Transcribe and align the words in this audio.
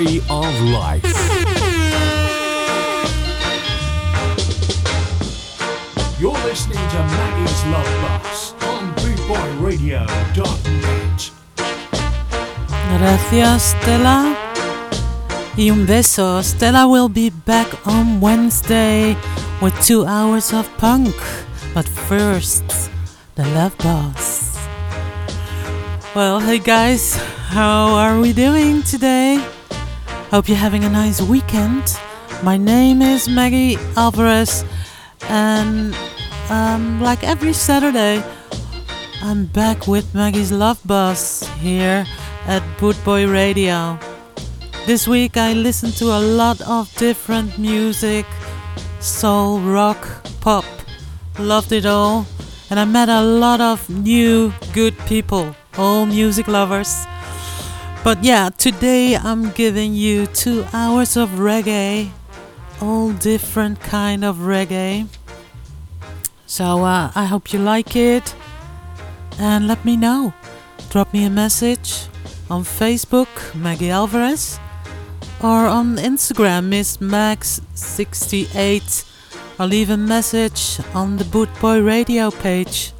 way 0.00 0.20
of 0.30 0.60
life. 0.72 1.04
You're 6.18 6.32
listening 6.32 6.78
to 6.78 6.98
Maggie's 7.14 7.64
Love 7.66 7.86
Bus 8.02 8.54
on 8.64 8.94
bootboyradio.net. 8.96 11.30
Gracias, 12.98 13.62
Stella. 13.62 14.36
Y 15.56 15.70
un 15.70 15.86
beso. 15.86 16.42
Stella 16.42 16.86
will 16.86 17.08
be 17.08 17.30
back 17.30 17.86
on 17.86 18.20
Wednesday 18.20 19.16
with 19.60 19.74
two 19.84 20.04
hours 20.06 20.52
of 20.52 20.68
punk. 20.78 21.14
But 21.74 21.88
first, 21.88 22.64
the 23.34 23.44
Love 23.54 23.76
Bus. 23.78 24.56
Well, 26.14 26.40
hey 26.40 26.58
guys, 26.58 27.16
how 27.50 27.94
are 27.94 28.18
we 28.18 28.32
doing 28.32 28.82
today? 28.82 29.40
Hope 30.30 30.48
you're 30.48 30.56
having 30.56 30.84
a 30.84 30.88
nice 30.88 31.20
weekend. 31.20 31.98
My 32.44 32.56
name 32.56 33.02
is 33.02 33.28
Maggie 33.28 33.76
Alvarez, 33.96 34.64
and 35.28 35.92
um, 36.48 37.00
like 37.00 37.24
every 37.24 37.52
Saturday, 37.52 38.22
I'm 39.22 39.46
back 39.46 39.88
with 39.88 40.14
Maggie's 40.14 40.52
Love 40.52 40.78
Bus 40.86 41.42
here 41.58 42.06
at 42.46 42.62
Bootboy 42.78 43.26
Radio. 43.26 43.98
This 44.86 45.08
week 45.08 45.36
I 45.36 45.52
listened 45.52 45.94
to 45.94 46.04
a 46.04 46.22
lot 46.22 46.60
of 46.60 46.94
different 46.94 47.58
music 47.58 48.24
soul, 49.00 49.58
rock, 49.58 50.06
pop. 50.40 50.64
Loved 51.40 51.72
it 51.72 51.86
all. 51.86 52.24
And 52.70 52.78
I 52.78 52.84
met 52.84 53.08
a 53.08 53.20
lot 53.20 53.60
of 53.60 53.90
new, 53.90 54.52
good 54.72 54.96
people, 55.06 55.56
all 55.76 56.06
music 56.06 56.46
lovers. 56.46 57.04
But 58.02 58.24
yeah, 58.24 58.48
today 58.48 59.14
I'm 59.14 59.50
giving 59.50 59.92
you 59.92 60.26
two 60.26 60.64
hours 60.72 61.18
of 61.18 61.28
reggae, 61.36 62.08
all 62.80 63.12
different 63.12 63.78
kind 63.80 64.24
of 64.24 64.38
reggae. 64.38 65.06
So 66.46 66.82
uh, 66.82 67.12
I 67.14 67.26
hope 67.26 67.52
you 67.52 67.58
like 67.58 67.94
it, 67.96 68.34
and 69.38 69.68
let 69.68 69.84
me 69.84 69.98
know. 69.98 70.32
Drop 70.88 71.12
me 71.12 71.24
a 71.24 71.30
message 71.30 72.06
on 72.48 72.64
Facebook, 72.64 73.28
Maggie 73.54 73.90
Alvarez, 73.90 74.58
or 75.42 75.66
on 75.66 75.96
Instagram, 75.96 76.68
Miss 76.68 76.96
Max68, 76.96 79.04
or 79.60 79.66
leave 79.66 79.90
a 79.90 79.98
message 79.98 80.80
on 80.94 81.18
the 81.18 81.24
Bootboy 81.24 81.86
Radio 81.86 82.30
page. 82.30 82.94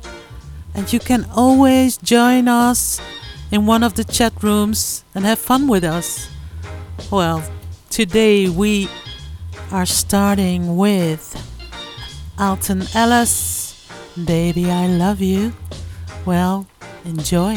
And 0.74 0.92
you 0.92 1.00
can 1.00 1.24
always 1.34 1.96
join 1.96 2.48
us 2.48 3.00
in 3.50 3.66
one 3.66 3.82
of 3.82 3.94
the 3.94 4.04
chat 4.04 4.32
rooms 4.42 5.04
and 5.14 5.24
have 5.24 5.38
fun 5.38 5.66
with 5.66 5.84
us. 5.84 6.30
Well, 7.10 7.42
today 7.90 8.48
we 8.48 8.88
are 9.72 9.86
starting 9.86 10.76
with 10.76 11.34
Alton 12.38 12.84
Ellis, 12.94 13.88
Baby 14.24 14.70
I 14.70 14.86
Love 14.86 15.20
You. 15.20 15.52
Well, 16.24 16.66
enjoy. 17.04 17.56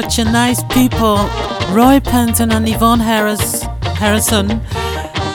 Such 0.00 0.18
a 0.18 0.24
nice 0.24 0.62
people, 0.64 1.16
Roy 1.72 1.98
Panton 2.00 2.52
and 2.52 2.68
Yvonne 2.68 3.00
Harris 3.00 3.62
Harrison. 3.82 4.48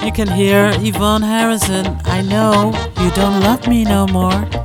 You 0.03 0.12
can 0.12 0.28
hear 0.28 0.72
Yvonne 0.80 1.22
Harrison. 1.22 1.86
I 2.06 2.22
know 2.22 2.72
you 3.02 3.12
don't 3.12 3.41
love 3.41 3.68
me 3.68 3.84
no 3.84 4.08
more. 4.08 4.62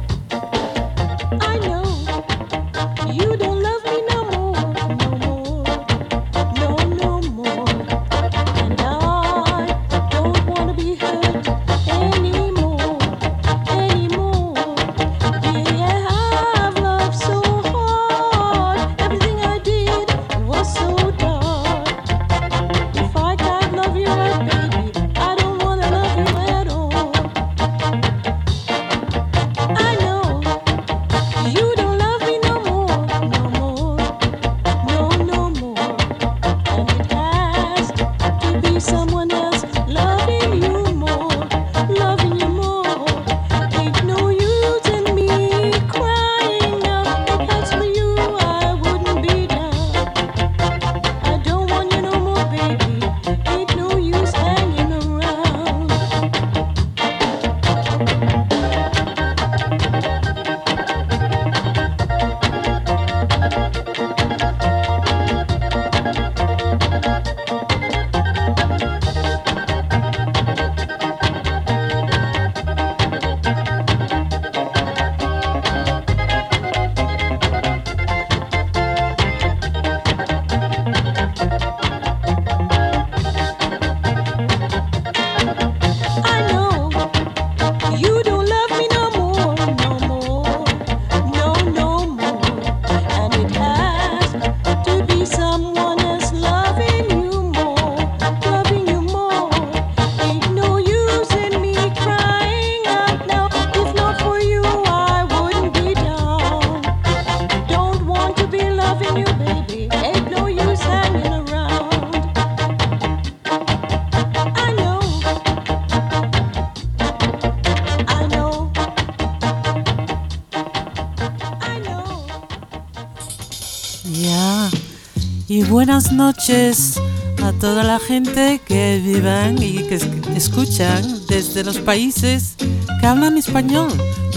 Buenas 125.69 126.13
noches 126.13 126.99
a 127.43 127.53
toda 127.53 127.85
la 127.85 127.99
gente 127.99 128.61
que 128.67 129.01
vivan 129.05 129.63
y 129.63 129.83
que 129.85 129.99
escuchan 130.35 131.27
desde 131.29 131.63
los 131.63 131.79
países 131.79 132.55
que 133.01 133.07
hablan 133.07 133.37
español. 133.37 133.89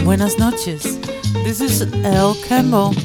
Buenas 0.04 0.38
noches. 0.38 1.00
This 1.44 1.62
is 1.62 1.82
El 1.82 2.36
Campbell. 2.48 3.01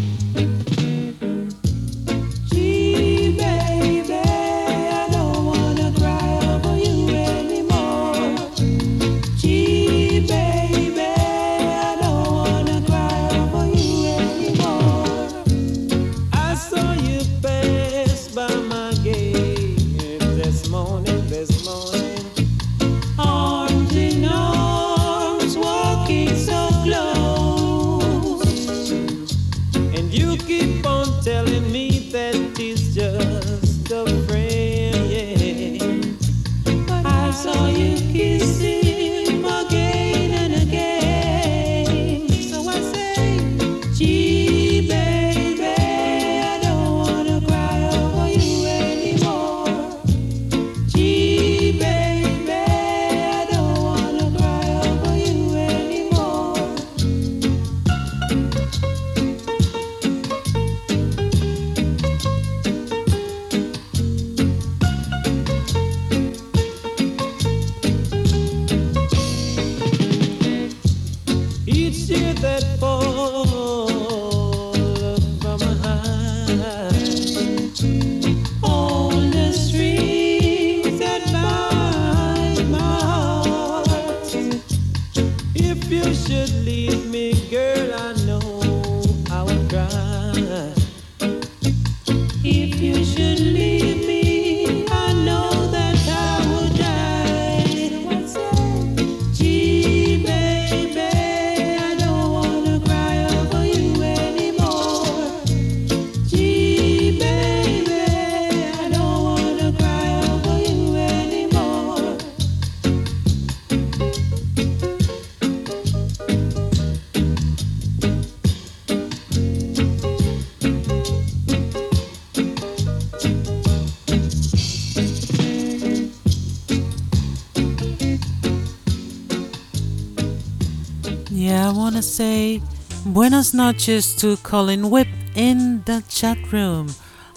Buenas 133.26 133.52
noches 133.52 134.14
to 134.14 134.36
Colin 134.36 134.88
Whip 134.88 135.08
in 135.34 135.82
the 135.84 136.00
chat 136.08 136.38
room. 136.52 136.86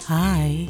Hi. 0.06 0.68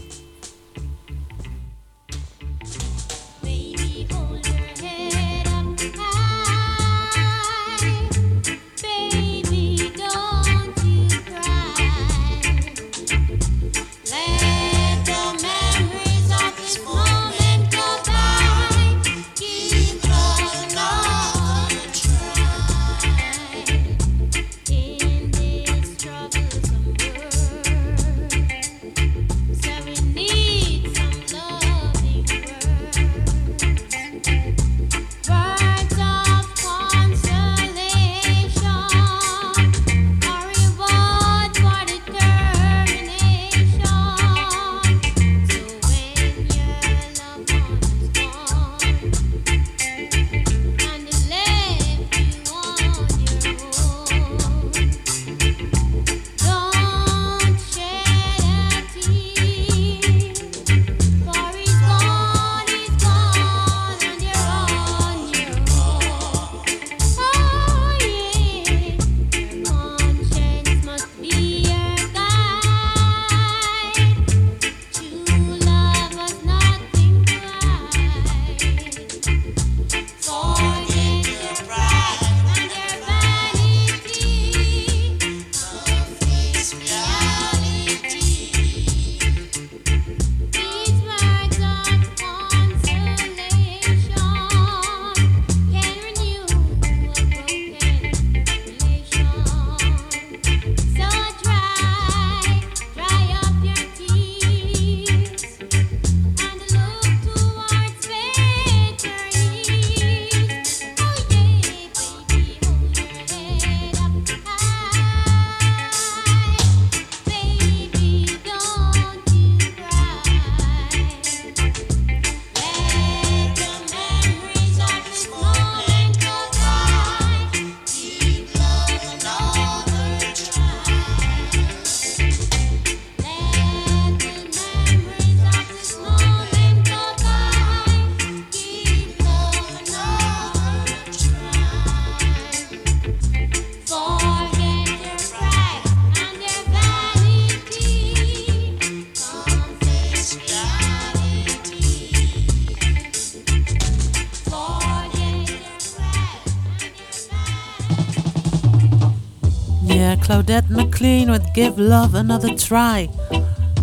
Claudette 160.22 160.70
McLean 160.70 161.30
with 161.30 161.52
Give 161.54 161.78
Love 161.78 162.14
Another 162.14 162.54
Try. 162.54 163.08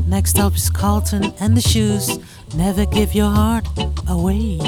Next 0.07 0.39
up 0.39 0.55
is 0.55 0.69
Carlton 0.69 1.33
and 1.39 1.57
the 1.57 1.61
Shoes. 1.61 2.19
Never 2.55 2.85
give 2.85 3.13
your 3.13 3.29
heart 3.29 3.67
away. 4.07 4.59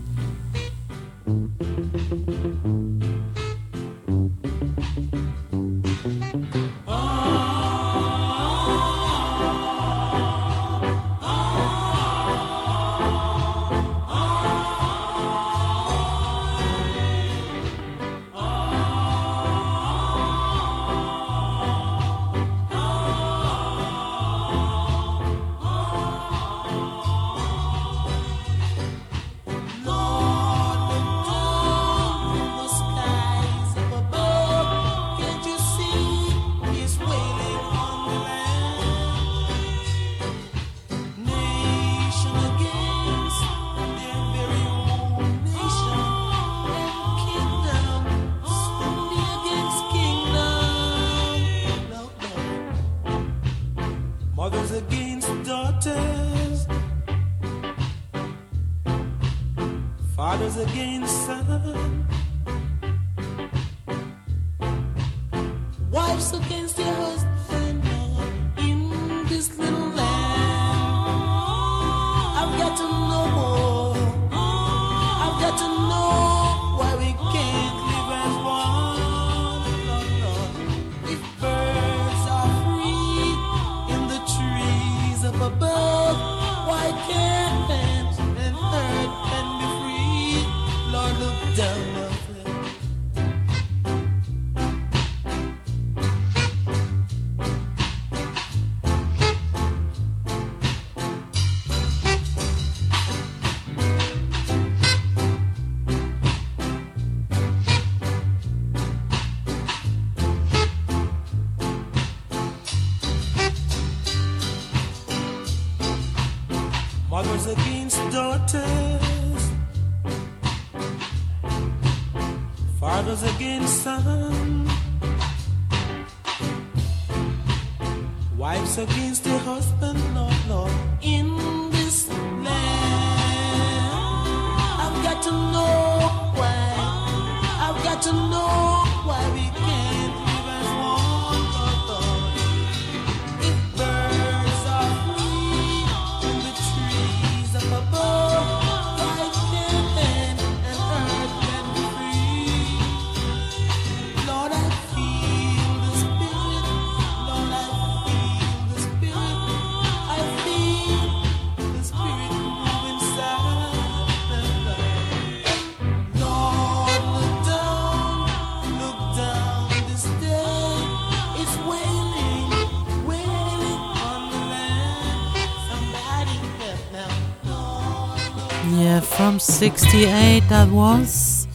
68, 179.77 180.43
that 180.49 180.69
was 180.69 181.47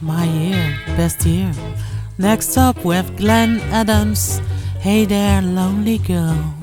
my 0.00 0.24
year, 0.24 0.76
best 0.96 1.24
year. 1.24 1.52
Next 2.18 2.56
up, 2.56 2.84
we 2.84 2.96
have 2.96 3.16
Glen 3.16 3.60
Adams. 3.70 4.40
Hey 4.80 5.04
there, 5.04 5.40
lonely 5.42 5.98
girl. 5.98 6.61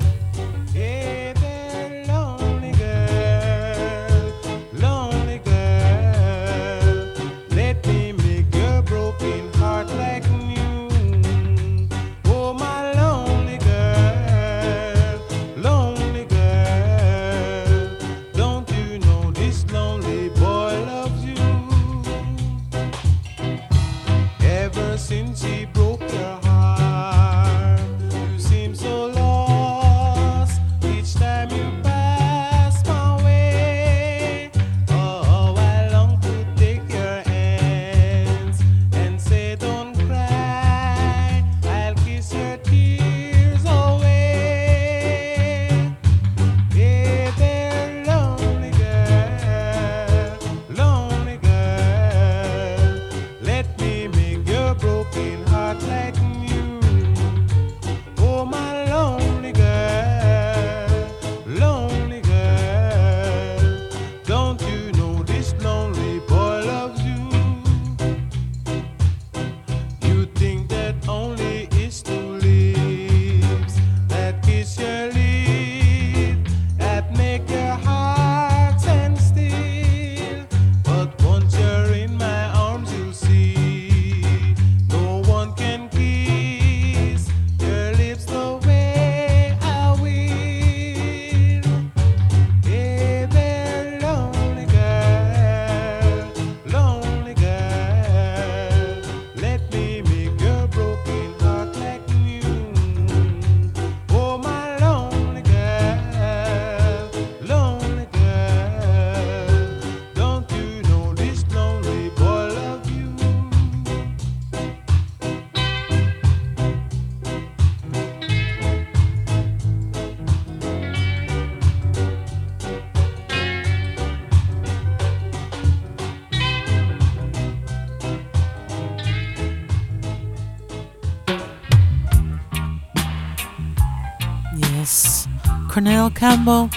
Cornell 135.80 136.10
Campbell 136.10 136.68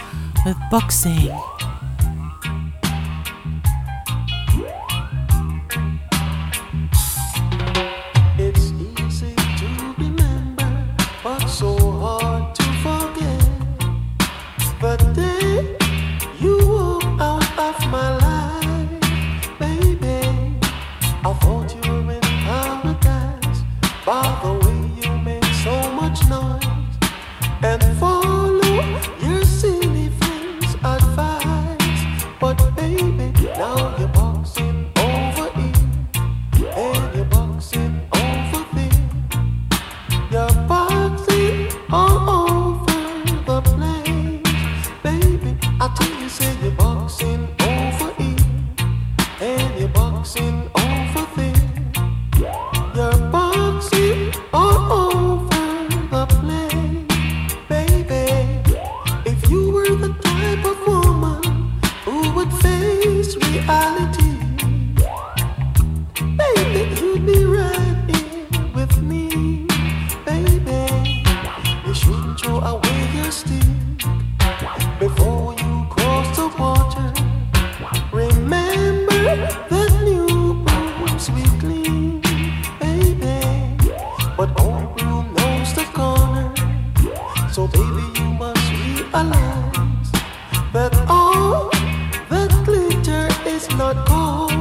with 0.46 0.56
Boxing. 0.72 1.53
room 85.02 85.34
knows 85.34 85.74
the 85.74 85.86
corner. 85.94 86.54
So 87.52 87.68
baby, 87.68 88.06
you 88.20 88.34
must 88.34 88.72
realize 88.72 90.12
that 90.74 90.94
all 91.08 91.70
that 92.30 92.52
glitter 92.66 93.28
is 93.48 93.68
not 93.78 94.08
gold. 94.08 94.53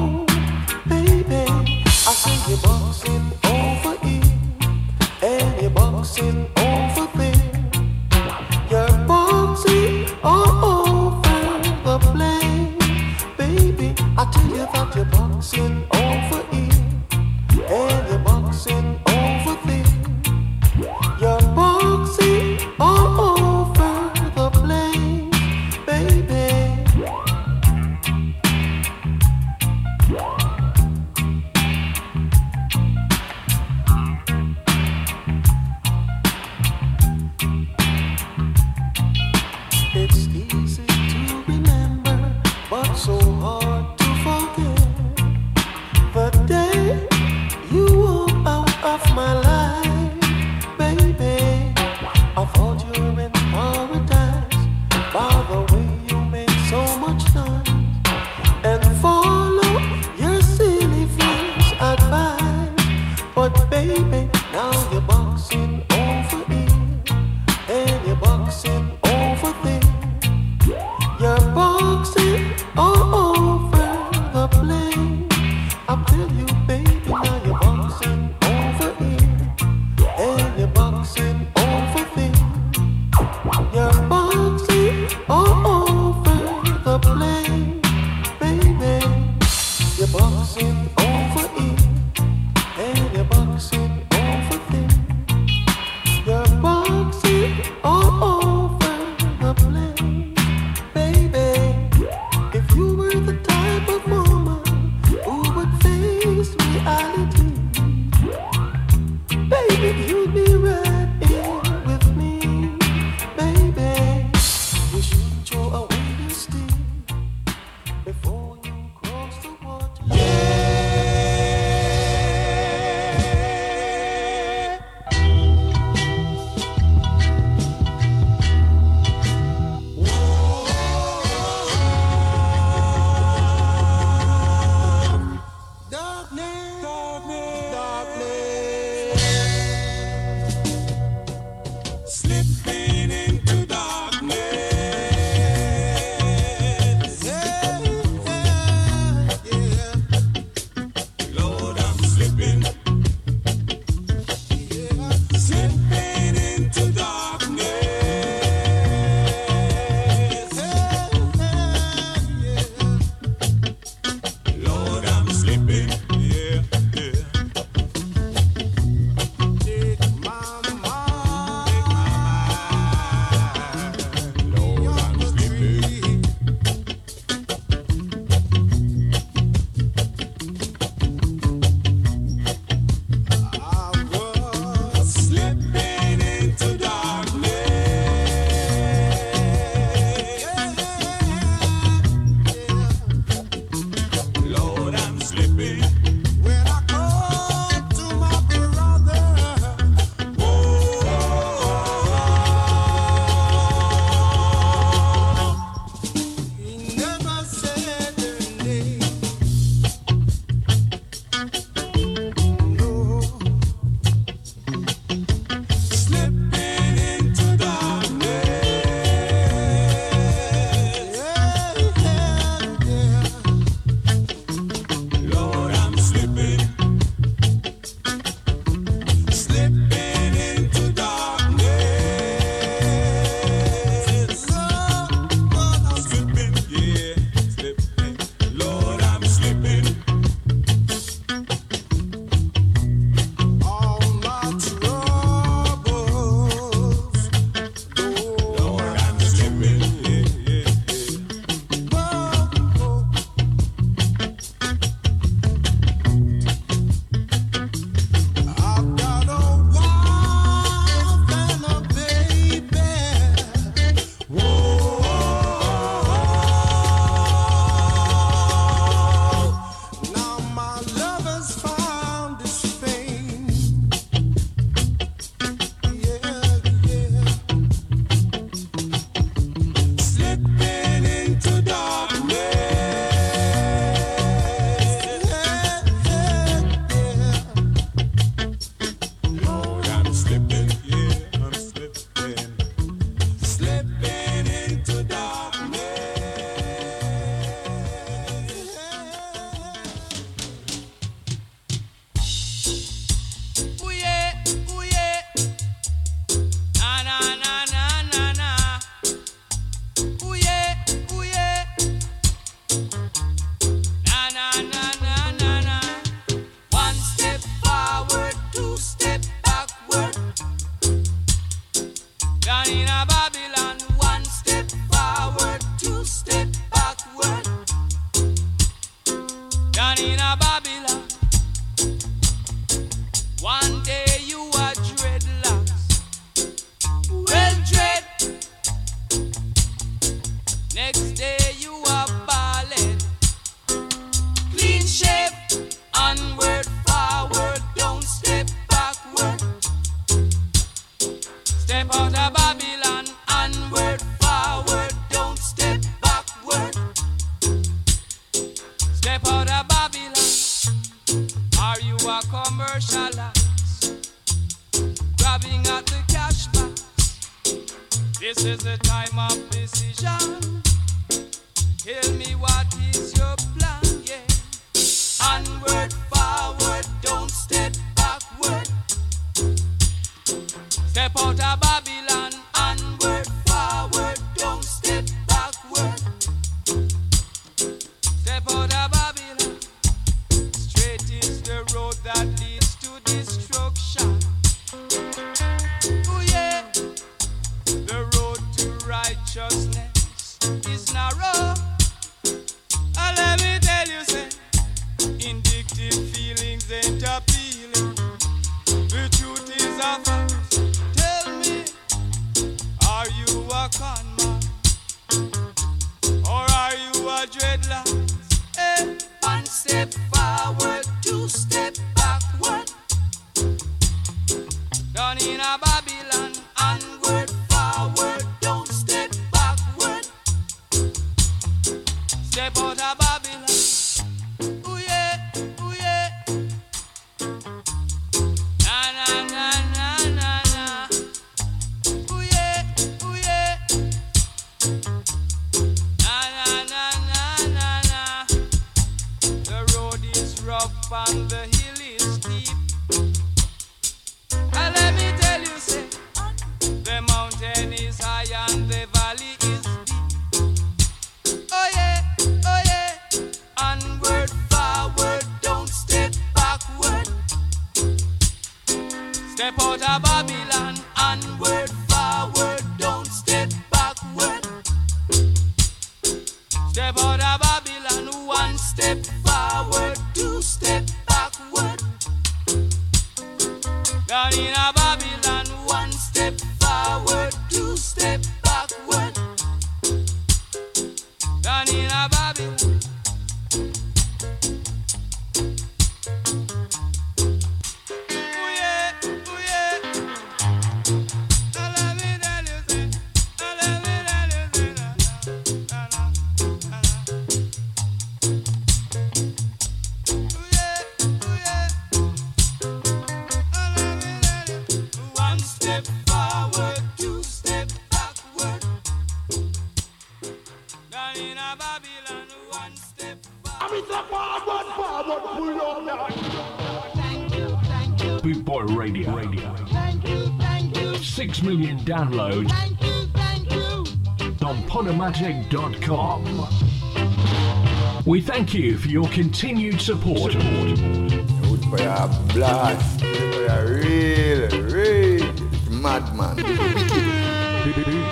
Thank 538.53 538.65
you 538.65 538.77
for 538.77 538.89
your 538.89 539.09
continued 539.09 539.81
support. 539.81 540.33
Good 540.35 541.63
prayer, 541.71 542.07
blast. 542.35 543.01
Real, 543.01 544.51
real 544.69 545.33
madman. 545.71 546.37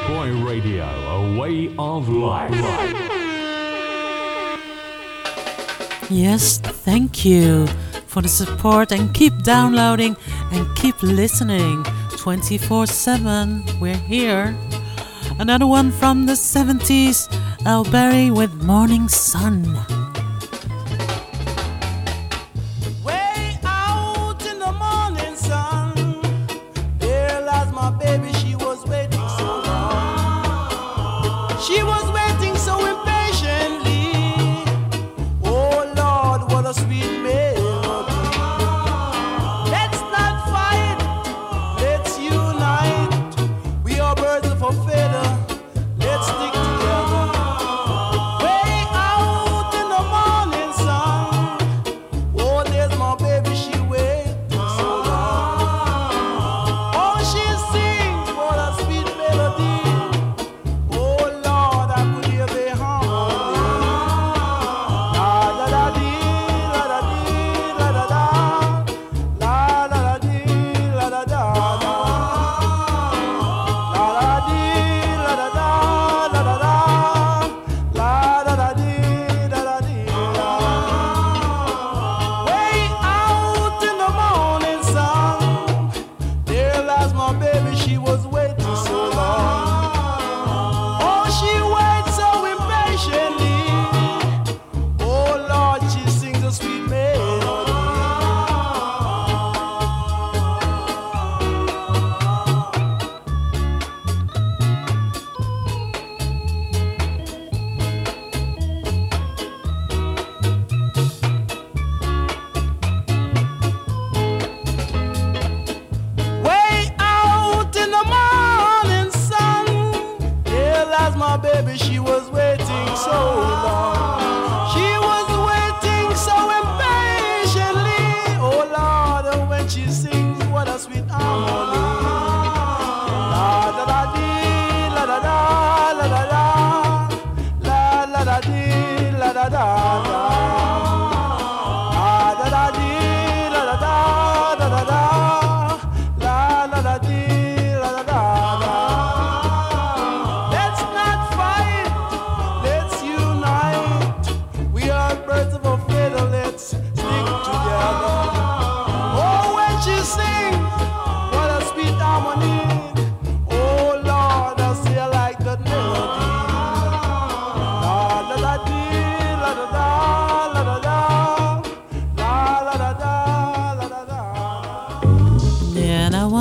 Boy 0.09 0.43
Radio, 0.43 0.87
a 0.87 1.39
way 1.39 1.75
of 1.79 2.09
life. 2.09 2.55
Yes, 6.09 6.57
thank 6.57 7.23
you 7.27 7.67
for 8.07 8.23
the 8.23 8.29
support 8.29 8.93
and 8.93 9.13
keep 9.13 9.43
downloading 9.43 10.17
and 10.53 10.75
keep 10.75 11.03
listening 11.03 11.85
24 12.17 12.87
7. 12.87 13.63
We're 13.79 13.95
here. 13.95 14.57
Another 15.39 15.67
one 15.67 15.91
from 15.91 16.25
the 16.25 16.33
70s, 16.33 17.29
Elberry 17.67 18.31
with 18.31 18.55
Morning 18.63 19.07
Sun. 19.07 20.00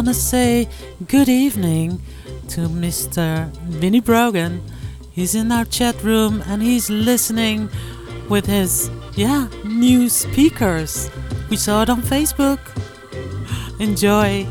To 0.09 0.13
say 0.15 0.67
good 1.05 1.29
evening 1.29 2.01
to 2.47 2.61
Mr. 2.61 3.51
Vinnie 3.67 3.99
Brogan. 3.99 4.59
He's 5.11 5.35
in 5.35 5.51
our 5.51 5.65
chat 5.65 6.03
room 6.03 6.43
and 6.47 6.63
he's 6.63 6.89
listening 6.89 7.69
with 8.27 8.47
his, 8.47 8.89
yeah, 9.15 9.47
new 9.63 10.09
speakers. 10.09 11.11
We 11.51 11.57
saw 11.57 11.83
it 11.83 11.91
on 11.91 12.01
Facebook. 12.01 12.59
Enjoy. 13.79 14.47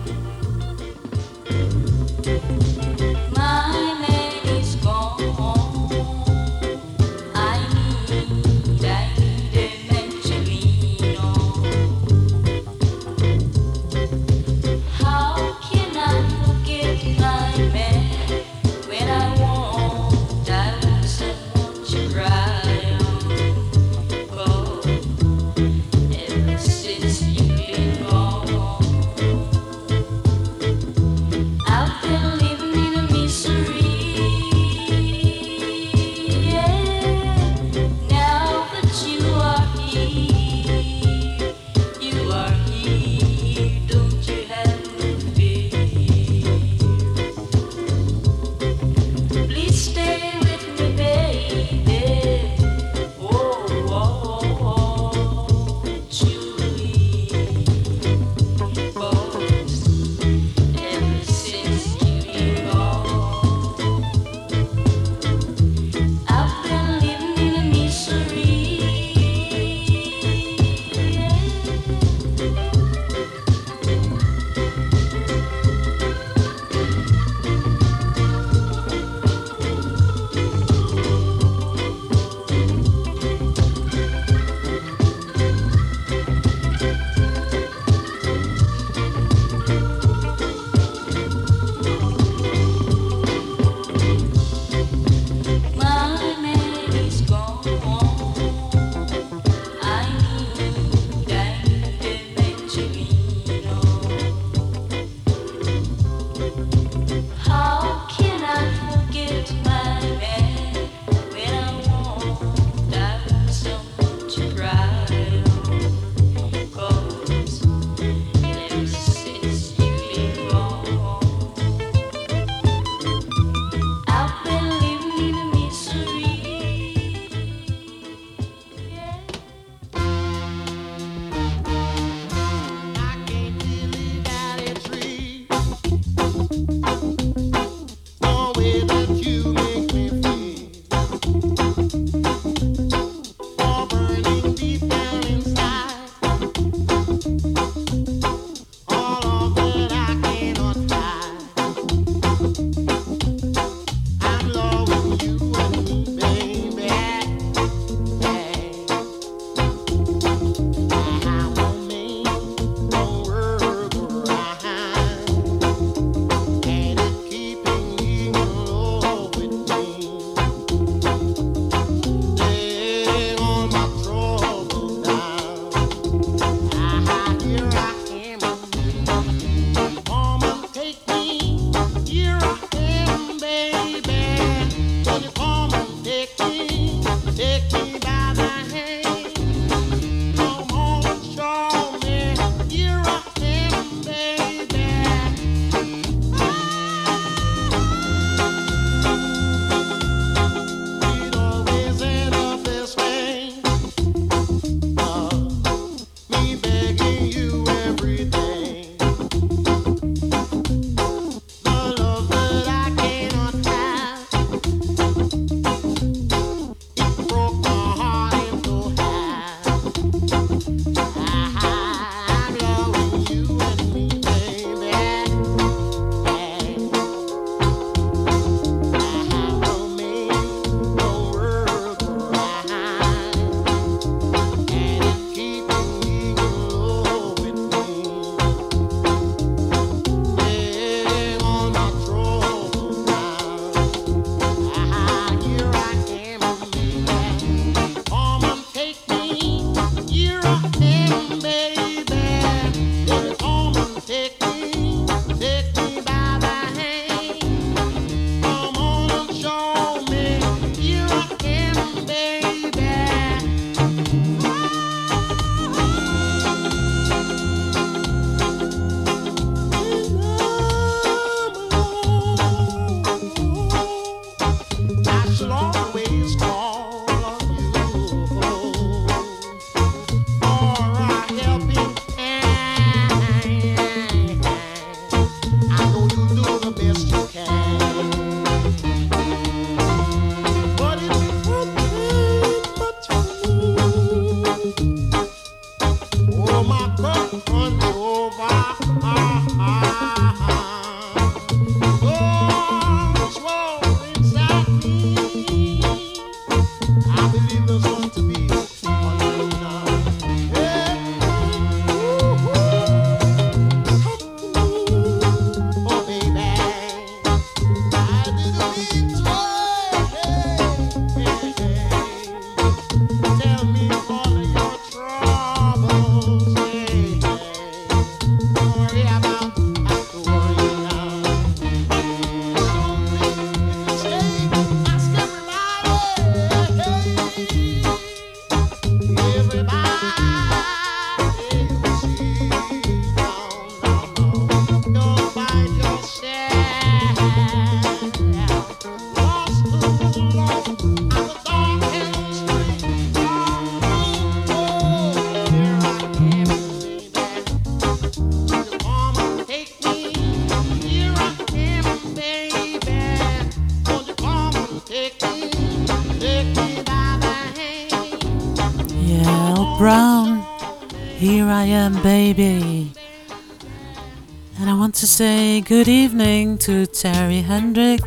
Want 374.79 374.95
to 374.95 375.09
say 375.09 375.61
good 375.61 375.89
evening 375.89 376.57
to 376.57 376.87
Terry 376.87 377.41
Hendrick. 377.41 378.01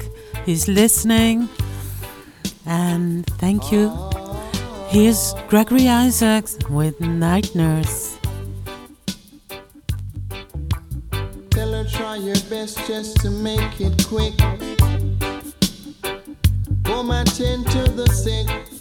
He's 0.45 0.69
listening. 0.69 1.49
And 2.65 3.25
thank 3.25 3.73
you. 3.73 3.91
Here's 4.87 5.33
Gregory 5.49 5.89
Isaacs 5.89 6.57
with 6.69 6.97
Night 7.01 7.53
Nurse. 7.55 8.17
Tell 11.49 11.73
her 11.73 11.83
try 11.83 12.15
your 12.15 12.39
best 12.49 12.77
just 12.87 13.17
to 13.17 13.29
make 13.29 13.81
it 13.81 14.05
quick. 14.07 14.39
Home 16.87 17.11
attend 17.11 17.67
to 17.71 17.83
the 17.91 18.07
sick. 18.13 18.80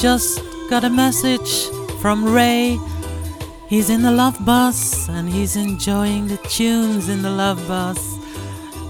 Just 0.00 0.40
got 0.70 0.84
a 0.84 0.90
message 0.90 1.68
from 2.00 2.24
Ray. 2.24 2.78
He's 3.66 3.90
in 3.90 4.02
the 4.02 4.12
Love 4.12 4.38
Bus 4.46 5.08
and 5.08 5.28
he's 5.28 5.56
enjoying 5.56 6.28
the 6.28 6.36
tunes 6.36 7.08
in 7.08 7.22
the 7.22 7.30
Love 7.30 7.66
Bus. 7.66 8.16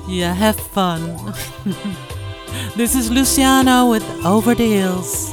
Yeah, 0.06 0.34
have 0.34 0.60
fun. 0.60 1.32
this 2.76 2.94
is 2.94 3.10
Luciano 3.10 3.88
with 3.88 4.04
Over 4.22 4.54
the 4.54 4.70
Hills. 4.70 5.32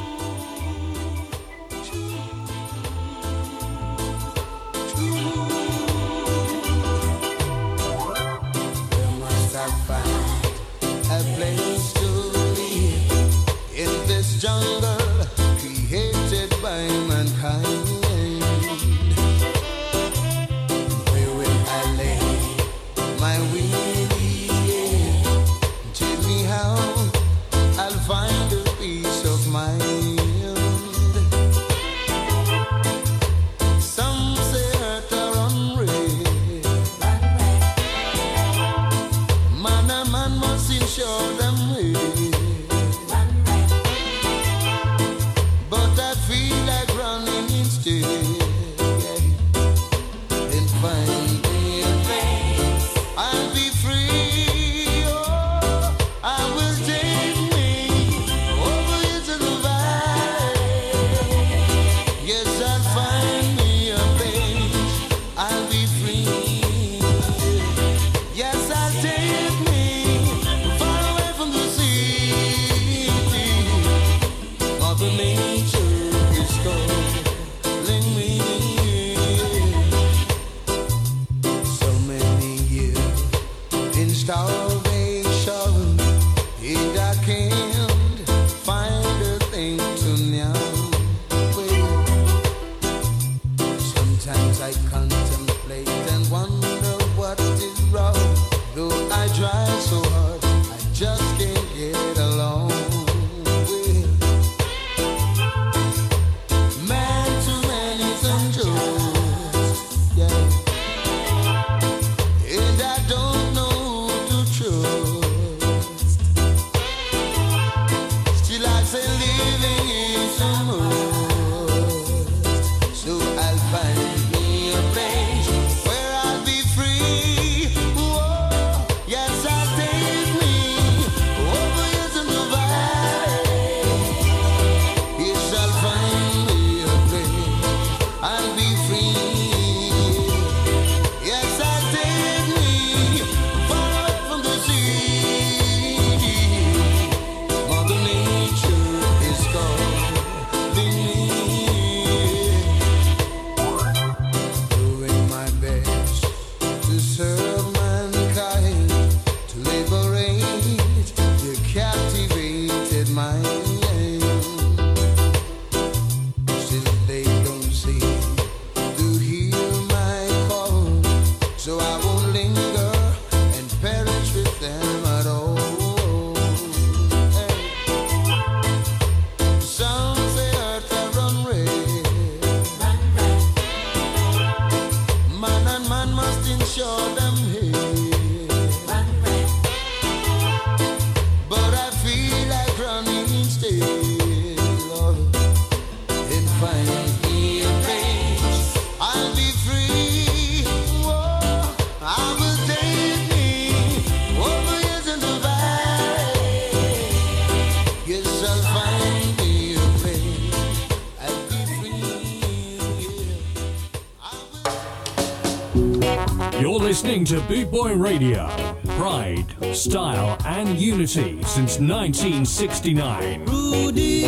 listening 216.96 217.26
to 217.26 217.42
Boot 217.42 217.70
Boy 217.70 217.94
Radio. 217.94 218.48
Pride, 218.96 219.46
style, 219.76 220.38
and 220.46 220.80
unity 220.80 221.44
since 221.44 221.78
1969. 221.78 223.44
Rudy. 223.44 224.24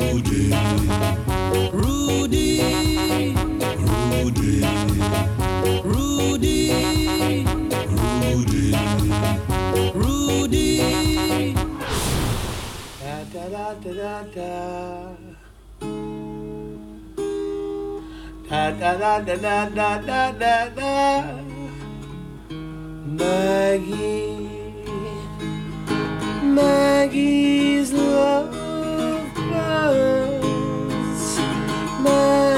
Rudy. 0.00 0.50
Rudy. 1.74 2.62
Rudy. 4.14 4.64
Rudy. 5.84 6.64
Rudy. 8.24 8.72
Rudy. 9.92 11.54
Da, 13.02 13.24
da, 13.34 13.74
da, 13.74 13.92
da, 13.92 14.22
da. 14.34 15.09
da 18.80 18.94
da 18.96 19.20
da 19.20 19.36
da 19.36 19.68
da 19.68 20.00
da 20.00 20.32
da 20.32 20.68
da 20.74 21.22
Maggie 23.04 24.38
Maggie's 26.42 27.92
love. 27.92 28.56
Maggie 32.02 32.49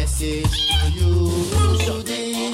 message 0.00 0.68
to 0.68 0.90
you, 0.90 1.12
Rudy. 1.86 2.52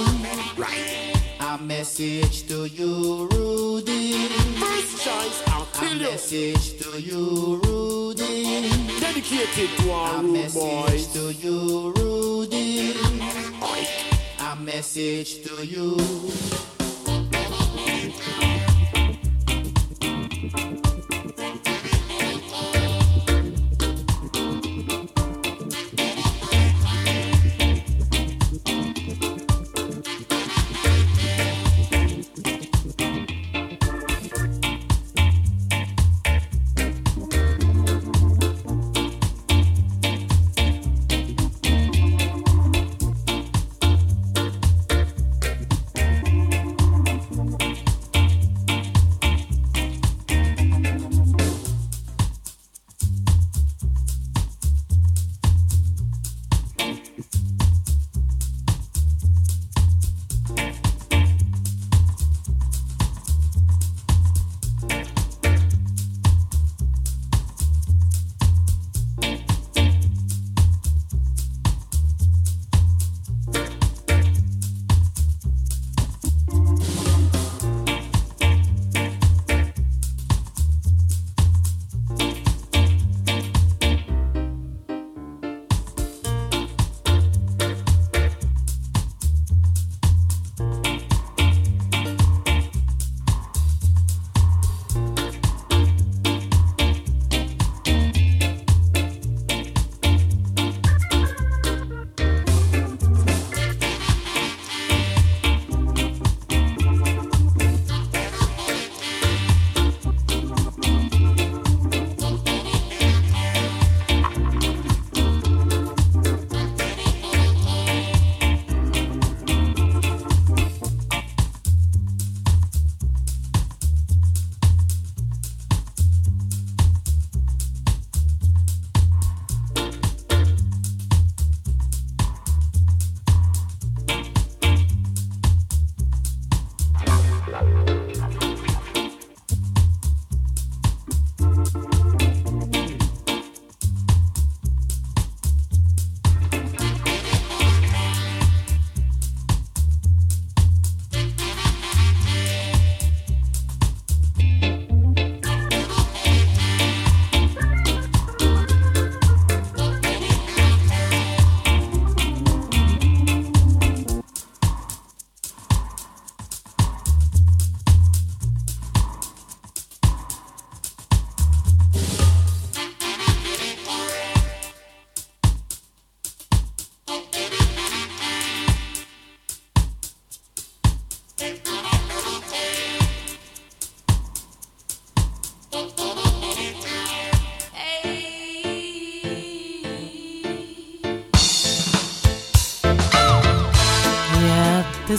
A 1.41 1.59
message 1.59 2.47
to 2.49 2.67
you, 2.67 3.29
Rudy. 3.33 4.29
First 4.63 5.05
choice, 5.05 5.43
I'll 5.49 5.67
kill 5.75 5.97
you. 5.97 6.09
A 6.09 6.11
message 6.13 6.79
to 6.83 7.01
you, 7.01 7.61
Rudy. 7.65 8.71
Dedicated 9.01 9.71
to 9.79 9.91
our 9.91 10.23
rude 10.23 10.53
boys. 10.55 10.57
A 10.57 10.69
message 10.87 11.13
to 11.15 11.33
you, 11.43 11.93
Rudy. 11.97 12.95
A 14.39 14.57
message 14.57 15.43
to 15.45 15.67
you. 15.67 15.89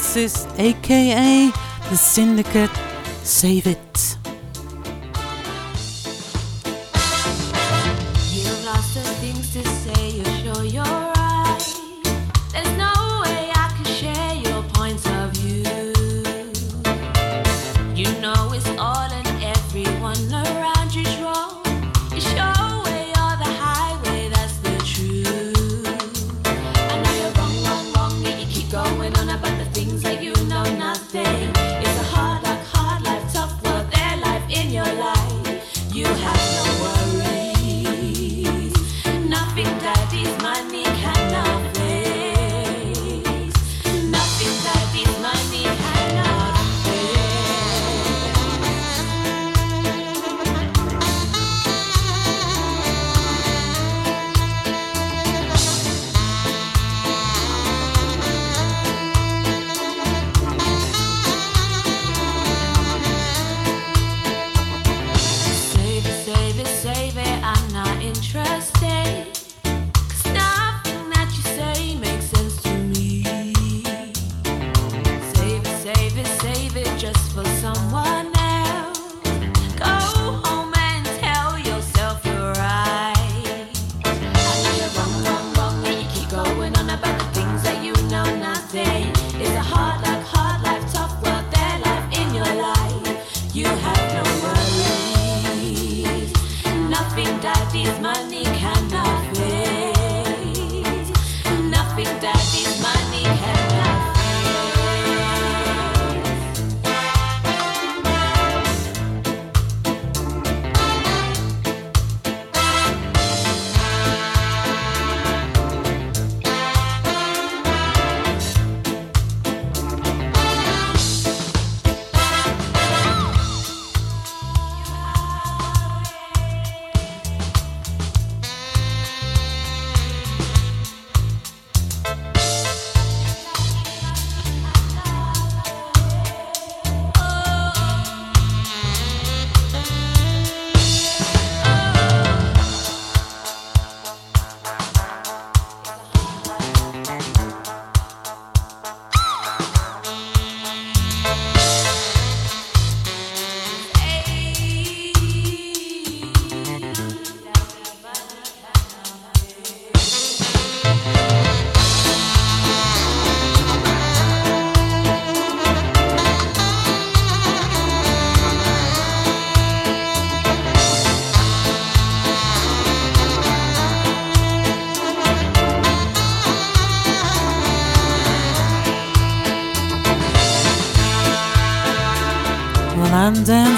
Physicist, 0.04 0.47
aka 0.60 1.49
The 1.89 1.95
Syndicate. 1.95 2.70
Save 3.24 3.68
it. 3.68 3.93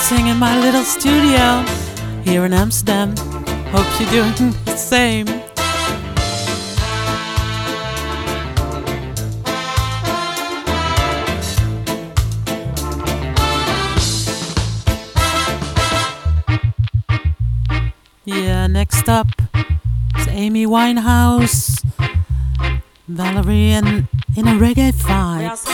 relaxing 0.05 0.27
in 0.27 0.37
my 0.37 0.59
little 0.59 0.83
studio 0.83 1.63
here 2.23 2.45
in 2.45 2.53
Amsterdam. 2.53 3.15
Hope 3.71 3.87
you're 3.99 4.09
doing 4.11 4.51
the 4.65 4.75
same. 4.75 5.25
Yeah, 18.25 18.67
next 18.67 19.09
up 19.09 19.27
is 20.19 20.27
Amy 20.27 20.67
Winehouse, 20.67 21.83
Valerie, 23.07 23.71
and 23.71 24.07
in 24.37 24.47
a 24.47 24.53
reggae 24.53 24.91
vibe. 24.91 25.64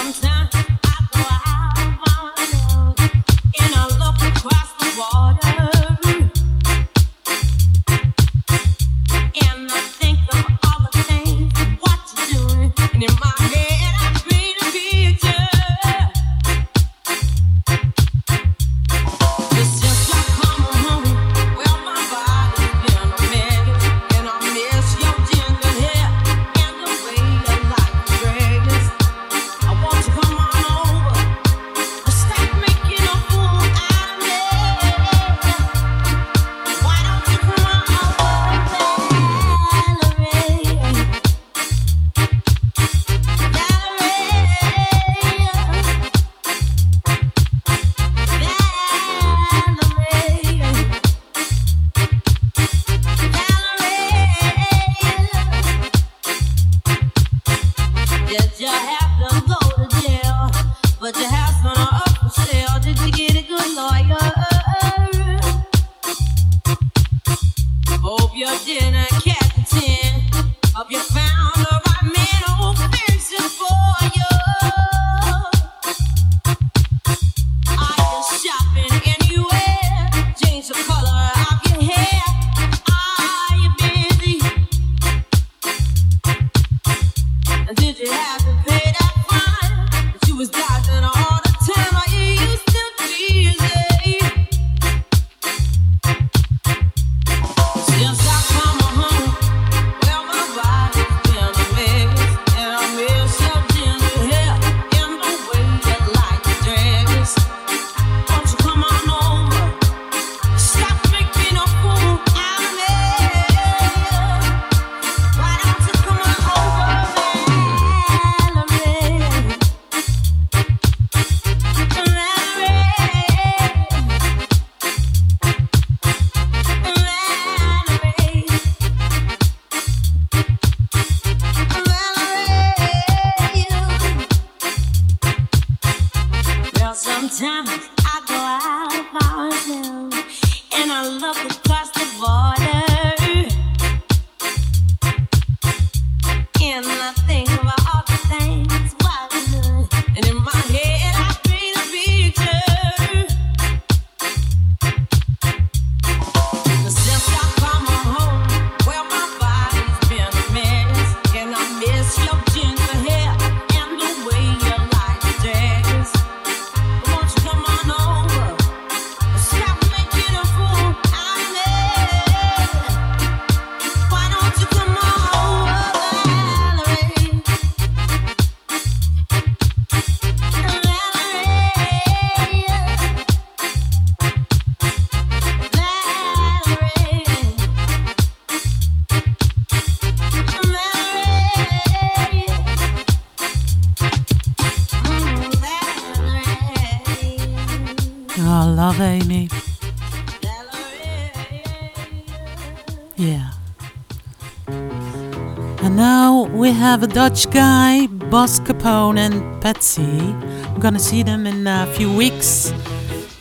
have 206.91 207.03
a 207.03 207.07
Dutch 207.07 207.49
guy, 207.51 208.05
Boss 208.07 208.59
Capone 208.59 209.17
and 209.17 209.61
Patsy. 209.61 210.01
I'm 210.01 210.81
gonna 210.81 210.99
see 210.99 211.23
them 211.23 211.47
in 211.47 211.65
a 211.65 211.85
few 211.95 212.13
weeks. 212.13 212.73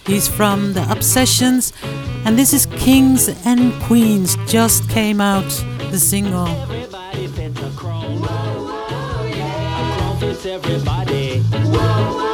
He's 0.06 0.28
from 0.28 0.72
The 0.72 0.88
Obsessions, 0.88 1.72
and 2.24 2.38
this 2.38 2.52
is 2.52 2.66
Kings 2.66 3.28
and 3.44 3.72
Queens, 3.82 4.36
just 4.46 4.88
came 4.88 5.20
out, 5.20 5.50
the 5.90 5.98
single. 5.98 6.46
Whoa, 6.46 6.86
whoa, 8.70 9.26
yeah. 9.26 10.14
Everybody. 10.46 11.40
Whoa, 11.40 12.29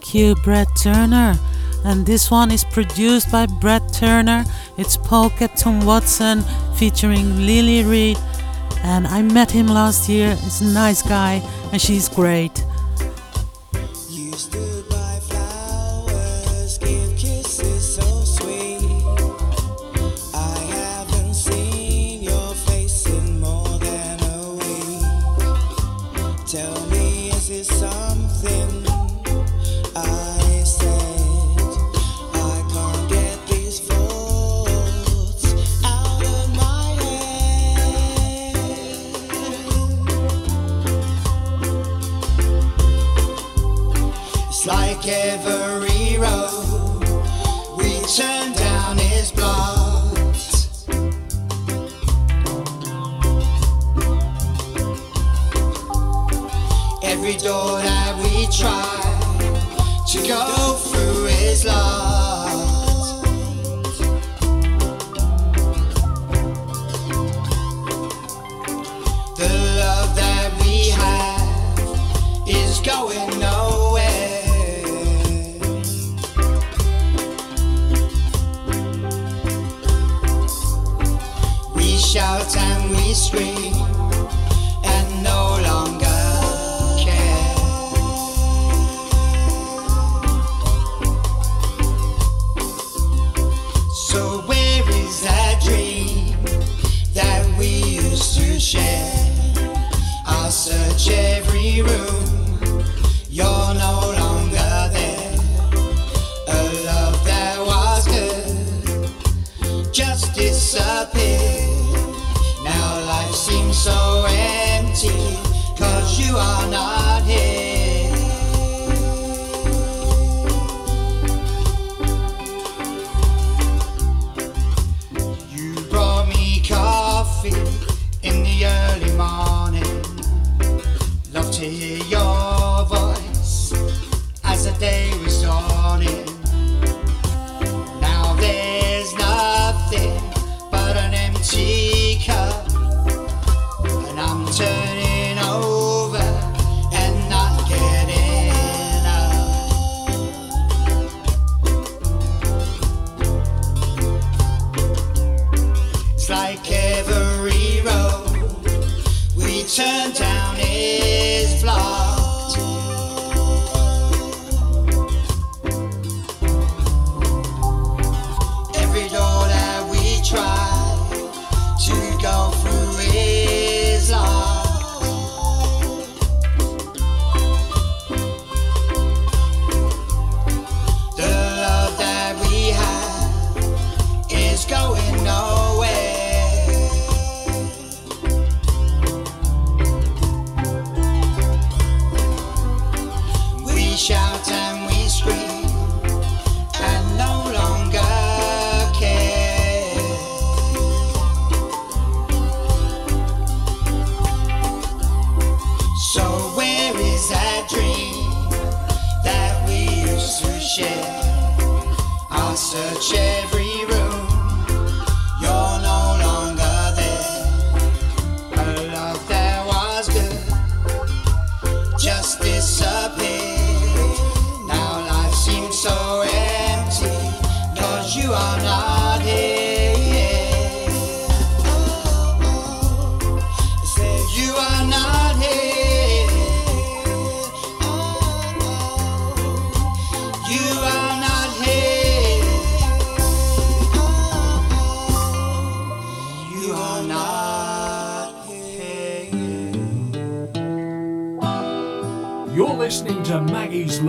Thank 0.00 0.14
you, 0.14 0.34
Brett 0.36 0.68
Turner. 0.82 1.38
And 1.84 2.06
this 2.06 2.30
one 2.30 2.50
is 2.50 2.64
produced 2.64 3.30
by 3.30 3.44
Brett 3.44 3.92
Turner. 3.92 4.46
It's 4.78 4.96
Polka 4.96 5.46
Tom 5.48 5.84
Watson 5.84 6.42
featuring 6.74 7.36
Lily 7.36 7.84
Reed. 7.84 8.16
And 8.82 9.06
I 9.06 9.20
met 9.20 9.50
him 9.50 9.66
last 9.66 10.08
year. 10.08 10.34
He's 10.36 10.62
a 10.62 10.72
nice 10.72 11.02
guy, 11.02 11.42
and 11.70 11.82
she's 11.82 12.08
great. 12.08 12.59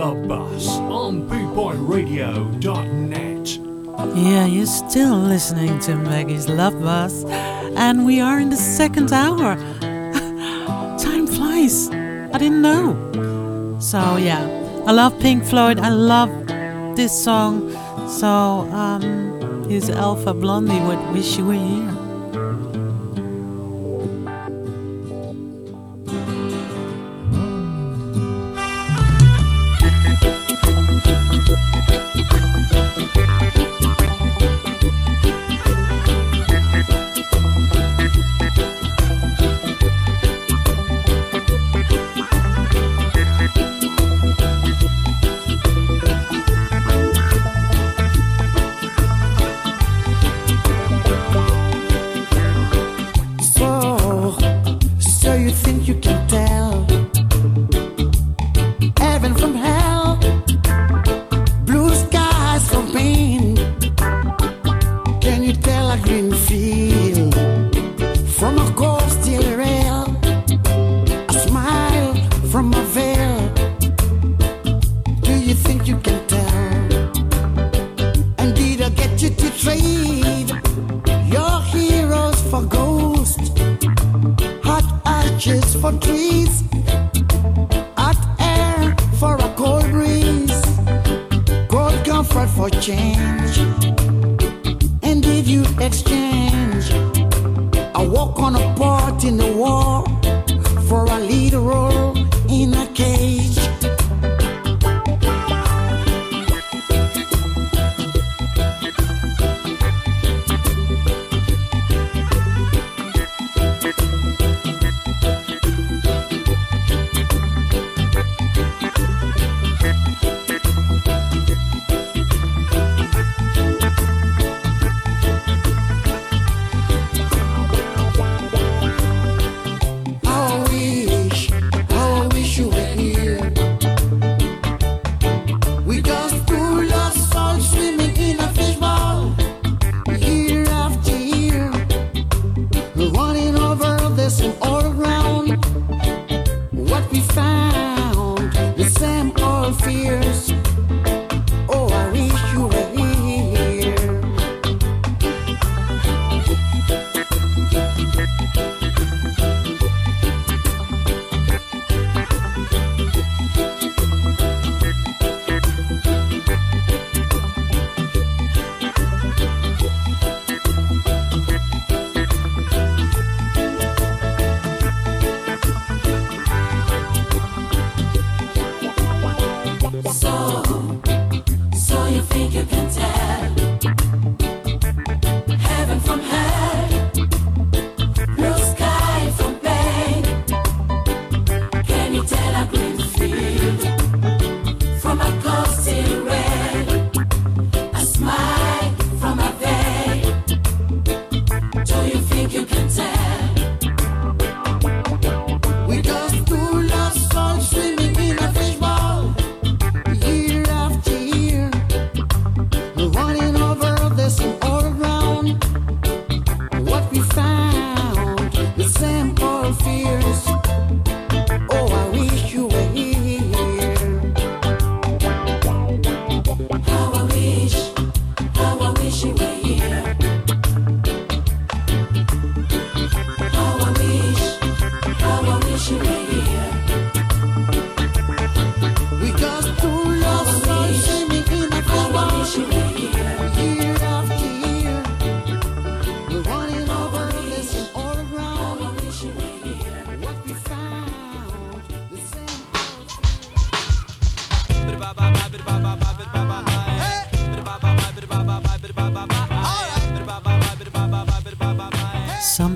Love 0.02 0.26
Bus 0.26 0.66
on 0.66 1.28
bootboyradio.net. 1.28 3.46
Yeah, 4.16 4.46
you're 4.46 4.66
still 4.66 5.16
listening 5.16 5.78
to 5.78 5.94
Maggie's 5.94 6.48
Love 6.48 6.82
Bus, 6.82 7.24
and 7.76 8.04
we 8.04 8.20
are 8.20 8.40
in 8.40 8.50
the 8.50 8.56
second 8.56 9.12
hour. 9.12 9.54
Time 10.98 11.28
flies. 11.28 11.88
I 11.88 12.36
didn't 12.36 12.62
know. 12.62 13.76
So, 13.78 14.16
yeah, 14.16 14.42
I 14.88 14.90
love 14.90 15.16
Pink 15.20 15.44
Floyd. 15.44 15.78
I 15.78 15.90
love 15.90 16.30
this 16.96 17.12
song. 17.12 17.70
So, 18.08 18.66
um, 18.72 19.70
is 19.70 19.88
Alpha 19.88 20.34
Blondy 20.34 20.80
would 20.80 20.98
Wish 21.12 21.38
You 21.38 21.44
Were 21.44 21.54
Here. 21.54 21.91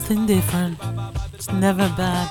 Something 0.07 0.27
different. 0.27 0.79
It's 1.35 1.51
never 1.51 1.89
bad. 1.97 2.31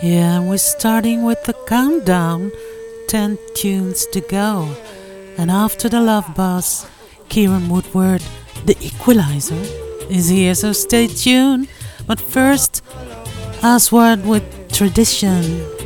Yeah, 0.00 0.38
we're 0.38 0.58
starting 0.58 1.24
with 1.24 1.42
the 1.42 1.54
countdown. 1.66 2.52
Ten 3.08 3.36
tunes 3.54 4.06
to 4.12 4.20
go. 4.20 4.76
And 5.36 5.50
after 5.50 5.88
the 5.88 6.00
love 6.00 6.36
bus, 6.36 6.86
Kieran 7.28 7.68
Woodward, 7.68 8.22
the 8.64 8.76
equalizer, 8.80 9.60
is 10.08 10.28
here, 10.28 10.54
so 10.54 10.72
stay 10.72 11.08
tuned. 11.08 11.68
But 12.06 12.20
first, 12.20 12.84
Aswad 13.60 14.24
with 14.24 14.72
tradition. 14.72 15.77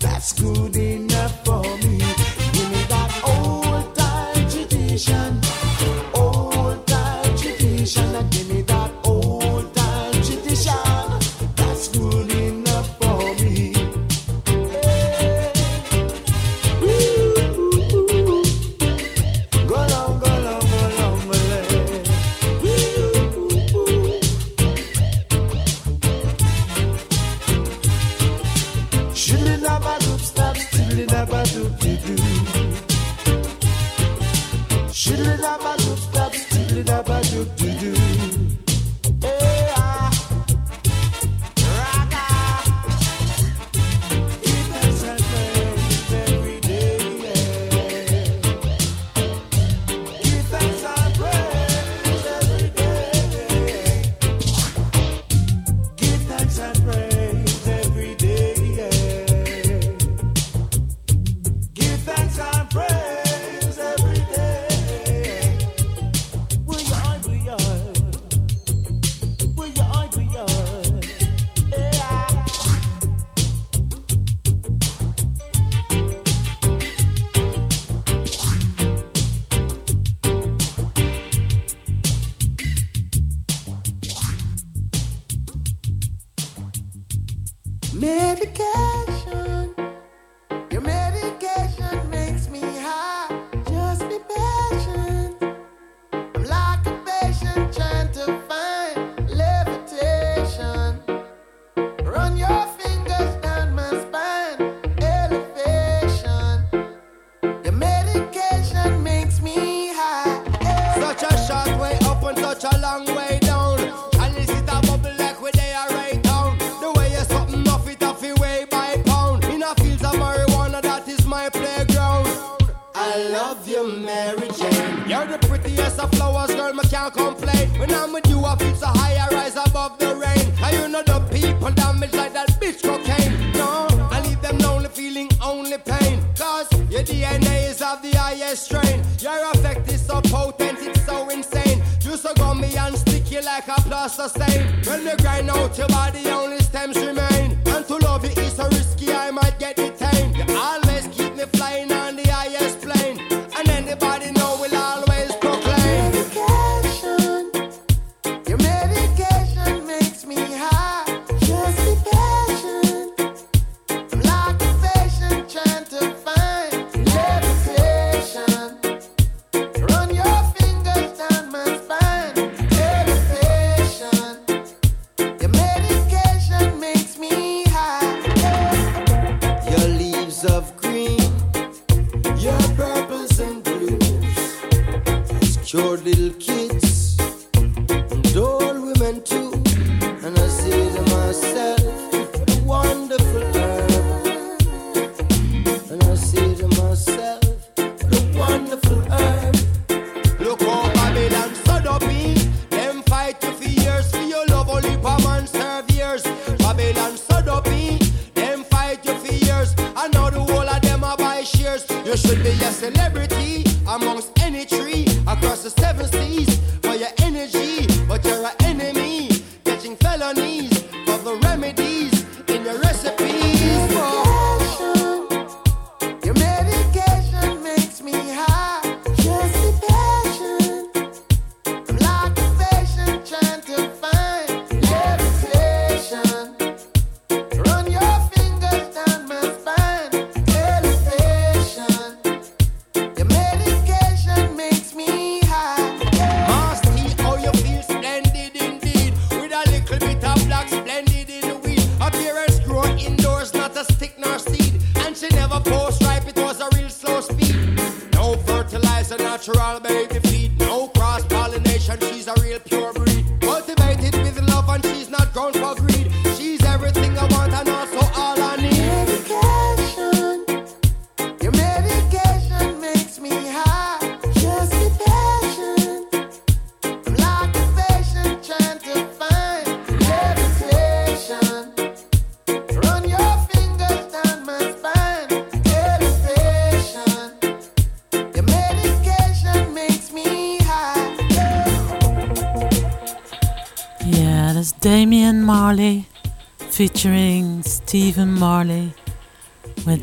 That's 0.00 0.32
good 0.32 0.76
enough 0.76 1.44
for 1.44 1.62
me. 1.78 2.03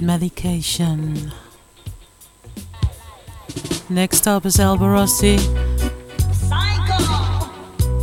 With 0.01 0.07
Medication. 0.07 1.31
Next 3.89 4.27
up 4.27 4.45
is 4.45 4.57
Alborosie 4.57 5.39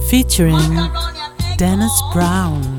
featuring 0.09 0.91
Dennis 1.57 2.03
Brown. 2.13 2.78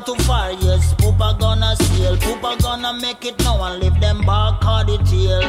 Gone 0.00 0.16
too 0.16 0.22
far, 0.24 0.52
yes. 0.52 0.94
Poopa 0.94 1.38
gonna 1.38 1.76
steal. 1.76 2.16
Poopa 2.16 2.62
gonna 2.62 2.94
make 2.94 3.24
it 3.24 3.38
now 3.40 3.62
and 3.64 3.82
leave 3.82 4.00
them 4.00 4.20
back 4.20 4.64
on 4.64 4.86
the 4.86 4.96
tail. 4.98 5.40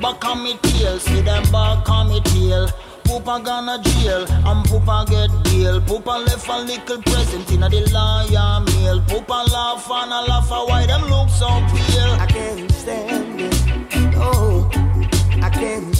Back 0.00 0.24
on 0.24 0.42
me 0.42 0.56
tail, 0.62 0.98
see 0.98 1.20
them 1.20 1.42
back 1.52 1.88
on 1.88 2.08
me 2.08 2.20
tail. 2.20 2.68
Poopa 3.04 3.44
gonna 3.44 3.82
jail 3.82 4.22
and 4.28 4.66
Poopa 4.66 5.06
get 5.08 5.30
bail. 5.44 5.80
Poopa 5.82 6.26
left 6.26 6.48
a 6.48 6.58
little 6.58 7.02
present 7.02 7.50
in 7.52 7.60
the 7.60 7.90
lawyer 7.92 8.60
mail. 8.66 9.00
Poopa 9.02 9.52
laugh 9.52 9.88
and 9.90 10.12
a 10.12 10.20
laugh 10.22 10.50
why 10.50 10.86
them 10.86 11.02
look 11.02 11.28
so 11.28 11.46
pale. 11.46 12.12
I 12.20 12.26
can't 12.26 12.72
stand 12.72 13.40
it. 13.40 14.14
No, 14.14 14.70
I 15.42 15.50
can't 15.50 15.91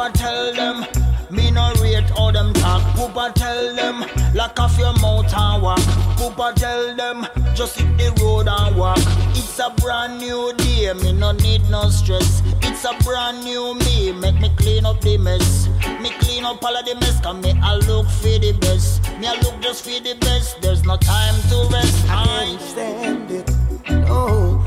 Poopa 0.00 0.12
tell 0.14 0.54
them, 0.54 0.86
me 1.30 1.50
no 1.50 1.74
rate 1.82 2.10
all 2.16 2.32
them 2.32 2.54
talk. 2.54 2.80
Poopa 2.96 3.34
tell 3.34 3.74
them, 3.74 4.02
lock 4.34 4.58
off 4.58 4.78
your 4.78 4.94
mouth 4.94 5.30
and 5.30 5.62
walk. 5.62 5.78
Poopa 6.16 6.54
tell 6.54 6.96
them, 6.96 7.26
just 7.54 7.78
hit 7.78 7.98
the 7.98 8.22
road 8.22 8.48
and 8.48 8.76
walk. 8.76 8.96
It's 9.36 9.58
a 9.58 9.68
brand 9.76 10.18
new 10.18 10.54
day, 10.56 10.90
me 10.94 11.12
no 11.12 11.32
need 11.32 11.68
no 11.68 11.90
stress. 11.90 12.42
It's 12.62 12.82
a 12.86 12.94
brand 13.04 13.44
new 13.44 13.74
me, 13.74 14.12
make 14.12 14.40
me 14.40 14.50
clean 14.56 14.86
up 14.86 15.02
the 15.02 15.18
mess. 15.18 15.68
Me 16.00 16.08
clean 16.20 16.46
up 16.46 16.64
all 16.64 16.74
of 16.74 16.86
the 16.86 16.94
mess, 16.94 17.20
cause 17.20 17.36
me 17.36 17.52
I 17.62 17.74
look 17.74 18.08
for 18.08 18.38
the 18.38 18.56
best. 18.58 19.02
Me 19.18 19.26
I 19.26 19.34
look 19.42 19.60
just 19.60 19.84
for 19.84 20.00
the 20.00 20.16
best, 20.18 20.62
there's 20.62 20.82
no 20.82 20.96
time 20.96 21.34
to 21.50 21.68
rest. 21.70 22.06
I 22.08 22.24
can't 22.24 22.60
stand 22.62 23.30
it. 23.30 23.50
No, 23.90 24.64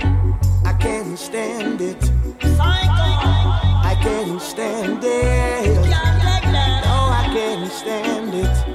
I 0.63 0.73
can't 0.73 1.17
stand 1.17 1.81
it. 1.81 2.11
I 2.59 3.72
can't 4.03 4.41
stand 4.41 5.01
it. 5.01 5.75
No, 5.85 6.97
I 7.09 7.29
can't 7.33 7.71
stand 7.71 8.33
it. 8.33 8.72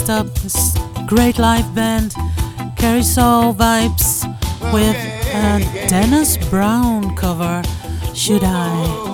Next 0.00 0.10
up 0.10 0.44
is 0.44 0.78
great 1.06 1.38
live 1.38 1.74
band 1.74 2.14
Carousel 2.76 3.54
Vibes 3.54 4.24
with 4.72 4.96
a 5.34 5.88
Dennis 5.88 6.36
Brown 6.48 7.14
cover. 7.16 7.62
Should 8.14 8.42
I? 8.44 9.09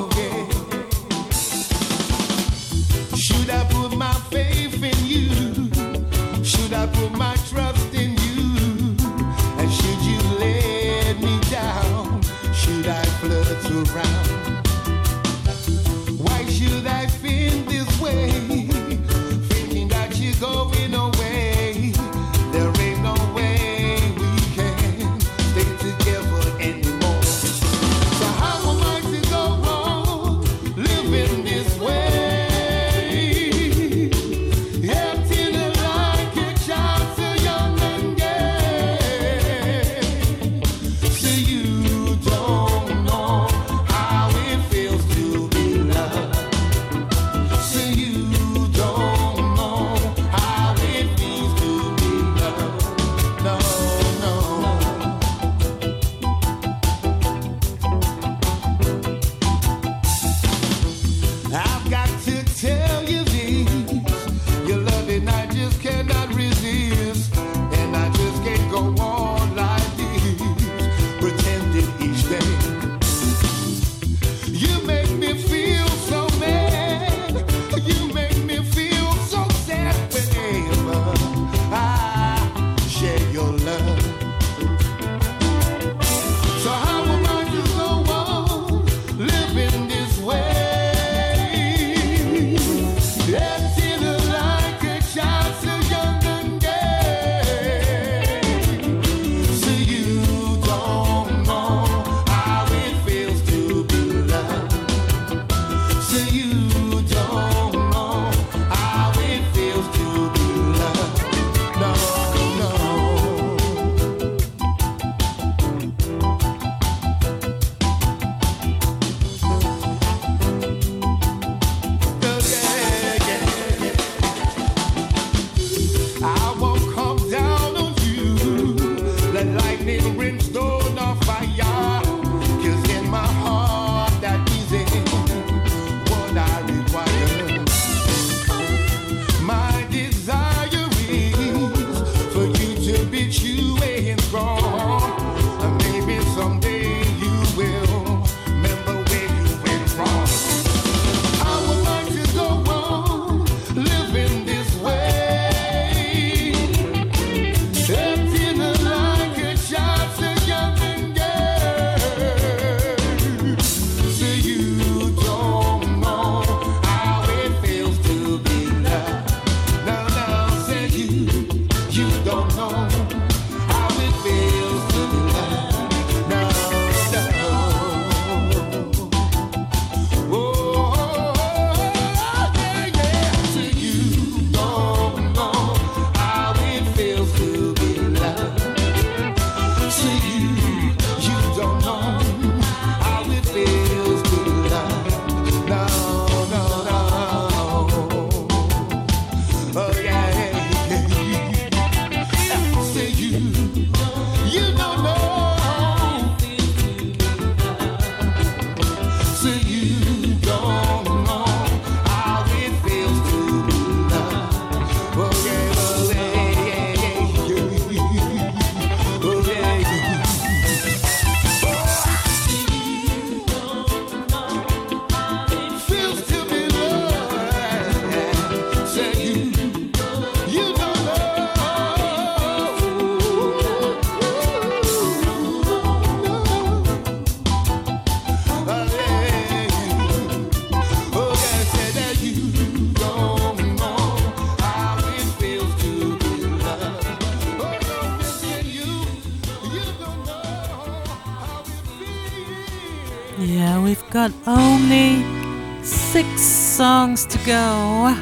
songs 257.07 257.27
to 257.27 257.39
go. 257.47 258.12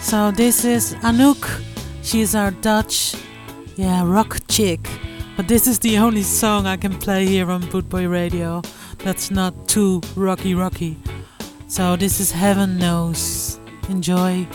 So 0.00 0.30
this 0.30 0.64
is 0.64 0.94
Anouk. 1.02 1.44
She's 2.02 2.34
our 2.34 2.50
Dutch, 2.50 3.14
yeah, 3.76 4.02
rock 4.02 4.38
chick. 4.48 4.80
But 5.36 5.46
this 5.46 5.66
is 5.66 5.78
the 5.80 5.98
only 5.98 6.22
song 6.22 6.66
I 6.66 6.78
can 6.78 6.96
play 6.98 7.26
here 7.26 7.50
on 7.50 7.60
Bootboy 7.64 8.10
Radio. 8.10 8.62
That's 9.04 9.30
not 9.30 9.52
too 9.68 10.00
rocky, 10.16 10.54
rocky. 10.54 10.96
So 11.66 11.96
this 11.96 12.18
is 12.18 12.32
Heaven 12.32 12.78
Knows. 12.78 13.60
Enjoy. 13.90 14.46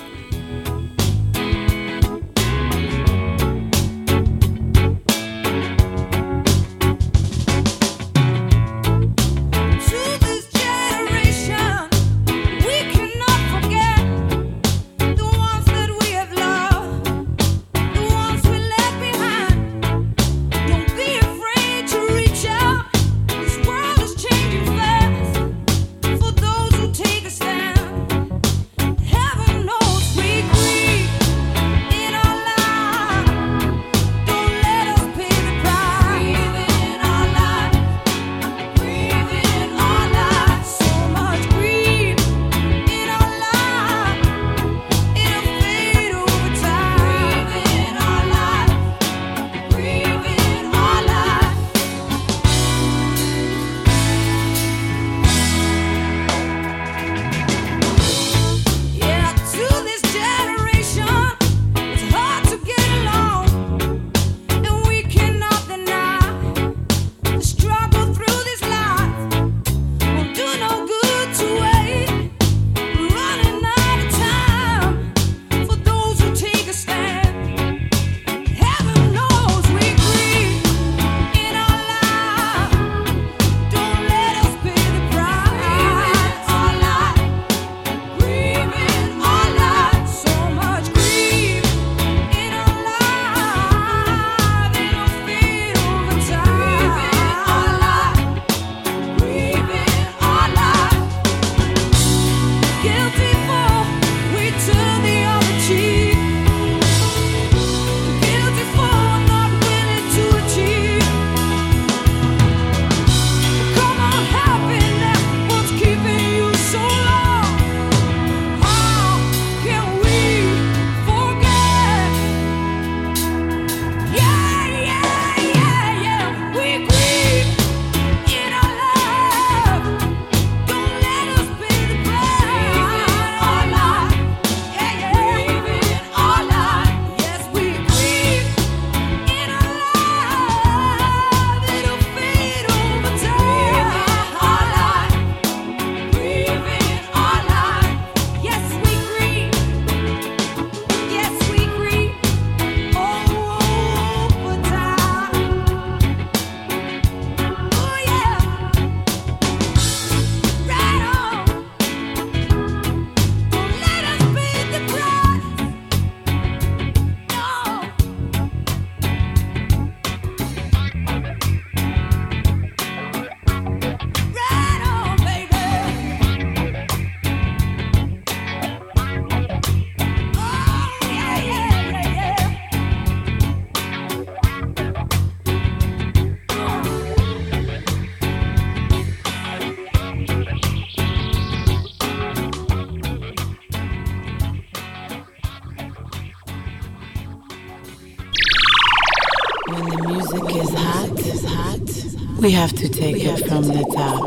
We 202.43 202.51
have 202.51 202.73
to 202.73 202.89
take 202.89 203.23
it 203.23 203.47
from 203.47 203.63
the 203.63 203.85
top. 203.95 204.19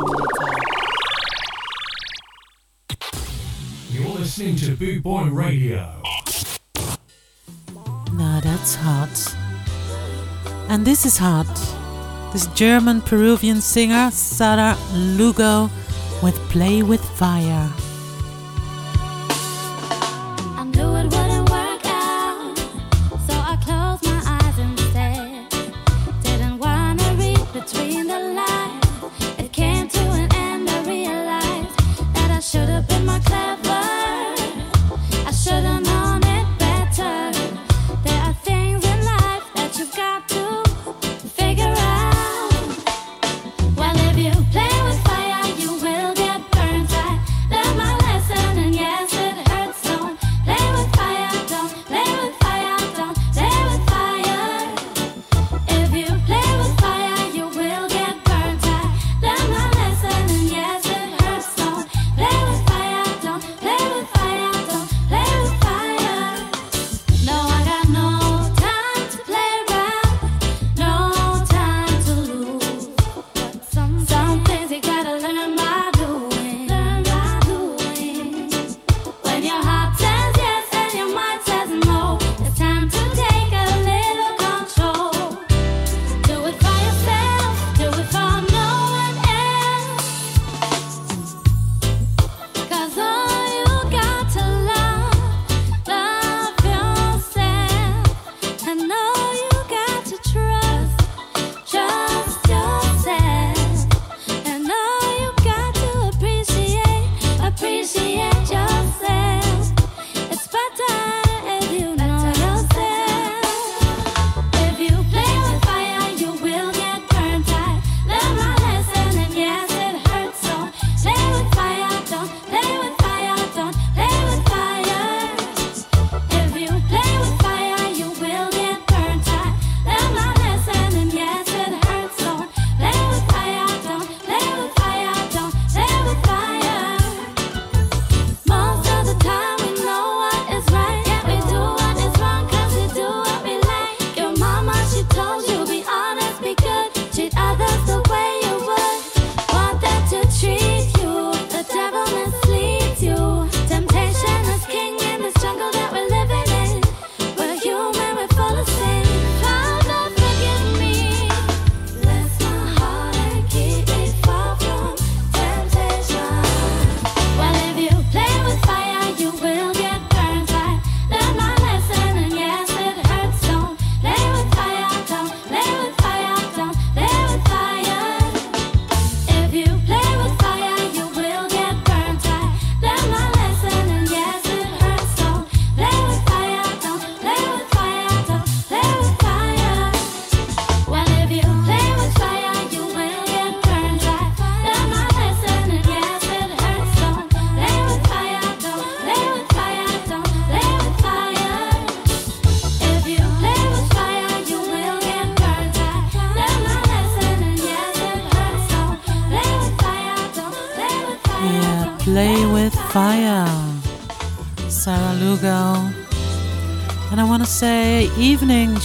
You're 3.91 4.09
listening 4.09 4.57
to 4.57 4.75
Boot 4.75 5.03
Boy 5.03 5.25
Radio. 5.25 6.01
Now 8.15 8.41
that's 8.43 8.75
hot. 8.75 9.37
And 10.71 10.87
this 10.87 11.05
is 11.05 11.19
hot. 11.19 11.47
This 12.33 12.47
German 12.55 13.03
Peruvian 13.03 13.61
singer, 13.61 14.11
Sara 14.11 14.79
Lugo, 14.95 15.69
with 16.23 16.37
Play 16.49 16.83
with 16.83 17.05
Fire. 17.19 17.71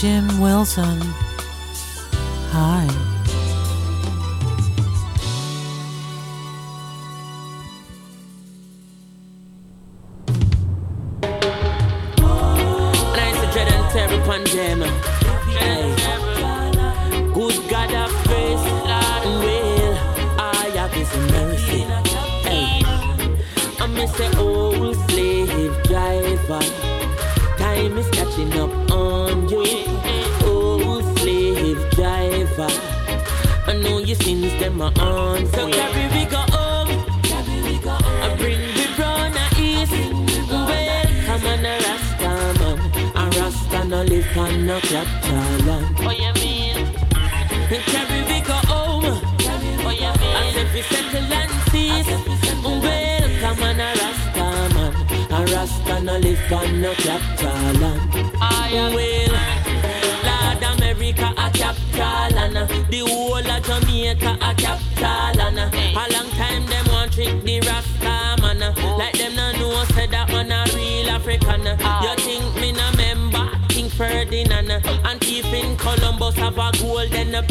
Jim 0.02 0.26
Wilson. 0.40 1.21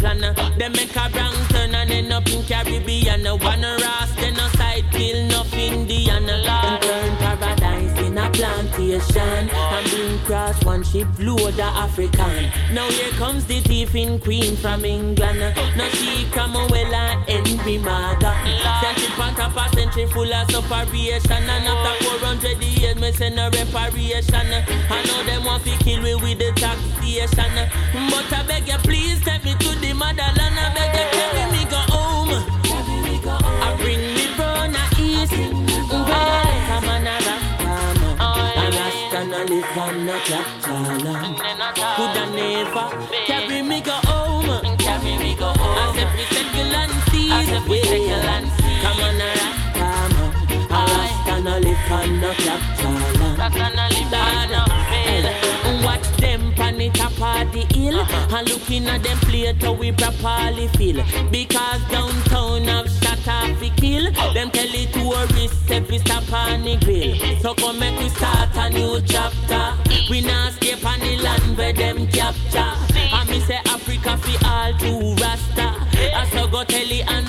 Plan 0.01 0.19
them 0.57 0.71
make 0.73 0.95
a 0.95 1.09
wrong 1.13 1.35
turn 1.49 1.75
and 1.75 1.91
end 1.91 2.11
up 2.11 2.27
in 2.27 2.43
Caribbean 2.43 3.27
uh. 3.27 3.80
And 9.17 9.91
being 9.91 10.19
cross 10.19 10.63
one 10.63 10.83
ship 10.83 11.07
load 11.19 11.41
of 11.41 11.55
the 11.55 11.63
African. 11.63 12.51
Now 12.73 12.89
here 12.89 13.11
comes 13.11 13.45
the 13.45 13.59
thief 13.61 13.95
in 13.95 14.19
Queen 14.19 14.55
from 14.55 14.85
England. 14.85 15.39
Now 15.77 15.89
she 15.89 16.25
come 16.31 16.53
well 16.53 16.93
and 16.95 17.47
Henry 17.47 17.77
Maga 17.77 18.33
sent 18.81 18.99
it 18.99 19.19
on 19.19 19.35
top 19.35 19.55
a 19.55 19.75
century 19.75 20.07
full 20.07 20.33
of 20.33 20.49
separation. 20.51 21.49
And 21.49 21.67
after 21.67 22.03
400 22.05 22.63
years 22.63 22.95
me 22.95 23.11
send 23.11 23.39
a 23.39 23.49
reparation. 23.49 24.35
I 24.89 25.03
know 25.07 25.23
them 25.23 25.45
want 25.45 25.63
to 25.65 25.77
kill 25.83 26.01
me 26.01 26.15
with 26.15 26.39
the 26.39 26.51
taxation. 26.55 27.51
But 28.09 28.31
I 28.33 28.43
beg 28.47 28.67
you 28.67 28.77
please 28.79 29.23
take 29.23 29.43
me 29.43 29.53
to 29.53 29.79
the 29.79 29.93
motherland. 29.93 30.59
I 30.59 30.73
beg 30.73 30.93
you 30.93 31.07
carry 31.11 31.51
me 31.51 31.63
go 31.69 31.81
home. 31.89 32.29
I 33.27 33.75
bring 33.77 33.99
me 33.99 34.27
brown 34.35 34.75
a 34.75 34.83
east. 35.01 35.33
Well 35.91 36.61
come 36.67 36.89
on 36.89 37.07
a 37.07 37.50
a 39.21 39.25
Rasta 39.25 39.53
live 39.53 39.77
on 39.77 40.05
no 40.05 40.19
capital 40.19 40.81
land 41.05 41.37
could 41.37 42.17
I 42.17 42.29
never 42.35 42.85
carry 43.27 43.61
me 43.61 43.81
go 43.81 43.91
home. 43.91 44.77
Carry 44.77 45.17
me 45.17 45.35
go 45.35 45.45
home. 45.45 45.77
As 45.77 45.97
if 45.97 46.09
we 46.17 46.23
settle 46.25 46.75
and 46.75 46.91
seize 47.11 47.49
yeah. 48.07 48.41
come 48.81 48.99
on 48.99 49.21
a 49.21 49.33
man 49.77 50.11
a 50.69 50.81
Rasta 50.91 51.41
no 51.41 51.57
live 51.59 51.91
on 51.91 52.19
no 52.19 52.33
capital 52.33 52.93
land 53.19 53.41
Lord, 54.51 55.85
watch 55.85 56.07
them 56.17 56.53
pan 56.53 56.77
the 56.77 56.89
top 56.89 57.11
of 57.11 57.53
the 57.53 57.61
hill 57.73 57.99
and 57.99 58.49
looking 58.49 58.87
at 58.87 59.03
them 59.03 59.17
plate 59.19 59.61
how 59.61 59.73
we 59.73 59.91
properly 59.91 60.67
feel. 60.69 61.03
Because 61.31 61.81
downtown 61.89 62.63
have 62.63 63.00
off 63.27 63.59
the 63.59 63.69
kill. 63.71 64.11
Them 64.33 64.51
tell 64.51 64.67
the 64.67 64.85
tourists 64.93 65.89
we 65.89 65.97
stop 65.99 66.31
on 66.33 66.63
the 66.63 66.77
grill. 66.77 67.39
So 67.41 67.53
come 67.53 67.79
make 67.79 67.97
we 67.99 68.09
start 68.09 68.49
a 68.55 68.69
new 68.69 69.01
chapter. 69.01 69.73
We 70.09 70.21
not 70.21 70.51
escape 70.51 70.85
on 70.85 70.99
the 70.99 71.17
land 71.17 71.57
where 71.57 71.73
them 71.73 72.07
capture. 72.07 72.73
And 73.13 73.29
me 73.29 73.39
say 73.41 73.59
Africa 73.65 74.17
fi 74.17 74.33
all 74.45 74.73
to 74.79 75.15
rasta. 75.21 75.75
I 76.15 76.29
so 76.31 76.47
go 76.47 76.63
tell 76.63 76.87
the 76.87 77.01
and 77.03 77.27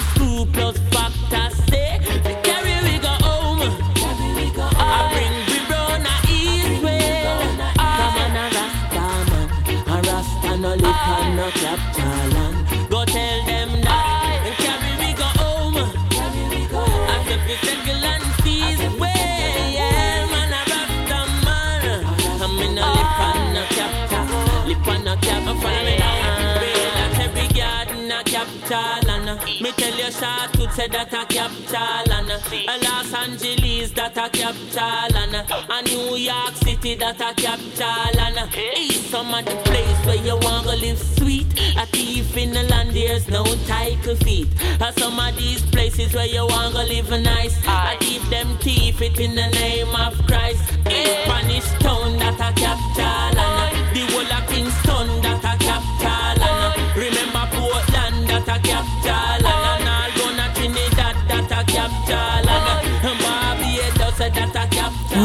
say 30.73 30.89
that 30.89 31.12
a 31.12 31.27
capital 31.27 32.12
and 32.12 32.31
a 32.31 32.39
Los 32.85 33.12
Angeles 33.12 33.90
that 33.90 34.16
a 34.16 34.31
capital 34.31 35.16
and 35.16 35.35
a 35.36 35.82
New 35.82 36.16
York 36.16 36.55
City 36.55 36.94
that 36.94 37.20
a 37.20 37.35
capital 37.35 38.20
and 38.20 38.39
uh, 38.39 38.47
is 38.57 39.05
some 39.07 39.35
of 39.35 39.44
the 39.44 39.57
place 39.69 40.07
where 40.07 40.16
you 40.16 40.36
want 40.36 40.66
to 40.66 40.77
live 40.77 40.99
sweet. 40.99 41.47
A 41.77 41.85
thief 41.86 42.36
in 42.39 42.53
the 42.53 42.62
land 42.62 42.90
there's 42.93 43.28
no 43.28 43.44
title 43.66 44.16
feet 44.16 44.49
uh, 44.81 44.93
some 44.93 45.19
of 45.19 45.36
these 45.36 45.61
places 45.66 46.15
where 46.15 46.27
you 46.27 46.47
want 46.47 46.74
to 46.74 46.85
live 46.85 47.11
nice. 47.23 47.57
I 47.66 47.99
thief 48.01 48.23
them 48.31 48.57
thief 48.59 49.03
it 49.03 49.20
in 49.20 49.35
the 49.35 49.49
name 49.49 49.94
of 49.94 50.15
Christ. 50.27 50.62
In 50.86 51.07
Spanish 51.24 51.69
town 51.81 52.16
that 52.19 52.40
a 52.40 52.53
capital 52.59 53.05
and 53.05 53.39
uh, 53.39 53.93
the 53.93 54.01
whole 54.12 54.32
of 54.39 54.49
Kingston 54.49 55.20
that 55.20 55.41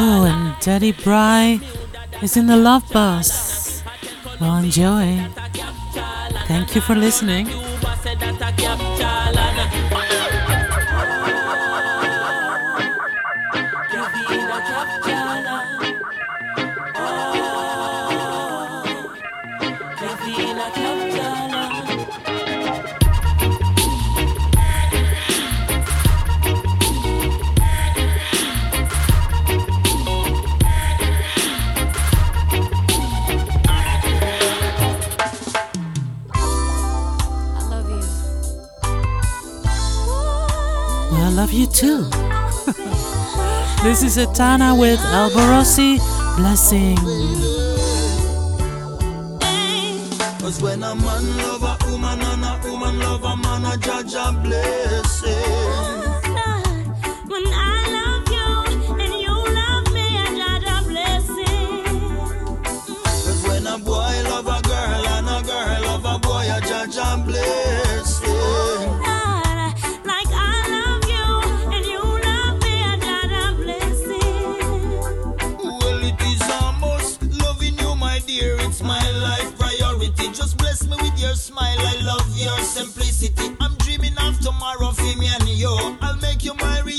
Oh, 0.10 0.24
and 0.24 0.56
Daddy 0.62 0.94
Bry 0.94 1.60
is 2.22 2.38
in 2.38 2.48
the 2.48 2.56
love 2.56 2.90
bus. 2.94 3.84
Well, 4.40 4.56
enjoy. 4.56 5.28
Thank 6.48 6.76
you 6.76 6.80
for 6.80 6.96
listening. 6.96 7.48
Love 41.38 41.54
you 41.54 41.68
too. 41.68 42.04
this 43.84 44.02
is 44.02 44.18
Etana 44.18 44.74
with 44.74 45.00
Alborosie 45.00 46.00
Blessing. 46.36 46.98
Cause 50.40 50.60
when 50.64 50.82
a 50.82 50.96
man 50.96 51.38
love 51.38 51.62
a 51.62 51.78
woman 51.92 52.22
and 52.22 52.44
a 52.44 52.60
woman 52.68 52.98
love 52.98 53.24
a 53.24 53.38
man, 53.38 53.66
a 53.66 53.78
judge 53.78 54.16
a 54.16 54.32
blessing. 54.42 55.57
love 82.08 82.38
your 82.38 82.58
simplicity. 82.60 83.56
I'm 83.60 83.76
dreaming 83.80 84.18
of 84.20 84.40
tomorrow 84.40 84.92
for 84.92 85.18
me 85.20 85.28
and 85.28 85.50
you. 85.50 85.76
I'll 86.02 86.16
make 86.22 86.44
you 86.44 86.54
my 86.54 86.80
reality. 86.80 86.97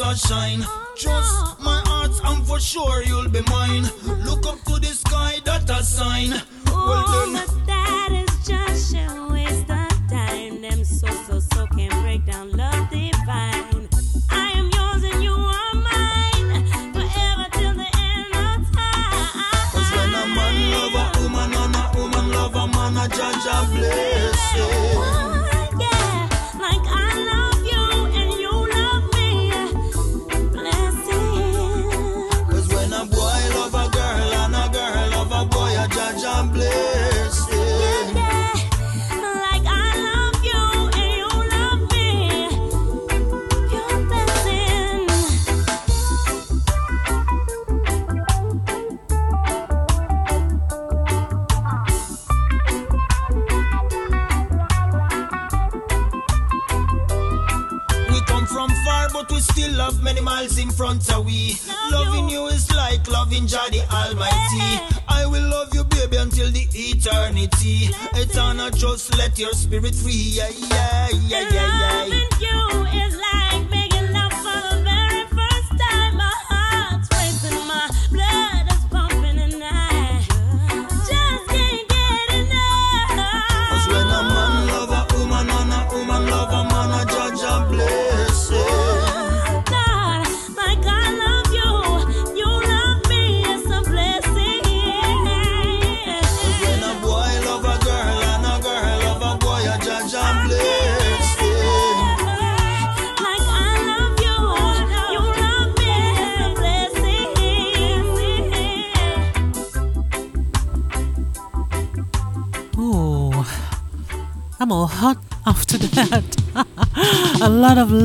always 0.00 0.24
a 0.24 0.28
shine. 0.28 0.64
Trust 0.96 1.60
my 1.60 1.80
heart, 1.84 2.12
and 2.24 2.46
for 2.46 2.60
sure 2.60 3.02
you'll 3.04 3.28
be 3.28 3.40
mine. 3.48 3.84
Look 4.24 4.46
up 4.46 4.62
to 4.64 4.78
the 4.78 4.92
sky, 4.94 5.40
that 5.44 5.68
a 5.68 5.82
sign. 5.82 6.42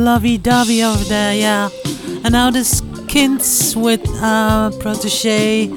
lovey-dovey 0.08 0.82
over 0.84 1.04
there, 1.04 1.36
yeah. 1.36 1.70
And 2.24 2.32
now 2.32 2.50
the 2.50 2.64
Skints 2.64 3.76
with 3.76 4.08
uh, 4.22 4.70
Protoje 4.80 5.70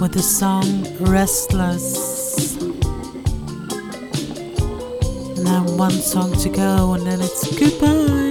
with 0.00 0.12
the 0.12 0.22
song 0.22 0.66
Restless. 0.98 2.56
And 5.36 5.46
then 5.46 5.76
one 5.76 5.92
song 5.92 6.32
to 6.38 6.48
go, 6.48 6.94
and 6.94 7.06
then 7.06 7.20
it's 7.20 7.56
goodbye. 7.56 8.23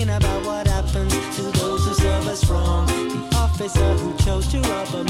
thinking 0.00 0.16
about 0.16 0.46
what 0.46 0.66
happens 0.66 1.12
to 1.36 1.42
those 1.58 1.86
who 1.86 1.94
serve 1.94 2.26
us 2.26 2.48
wrong. 2.48 2.86
The 2.86 3.36
officer 3.36 3.92
who 3.94 4.16
chose 4.24 4.46
to 4.48 4.60
rob 4.60 4.88
a 4.94 5.09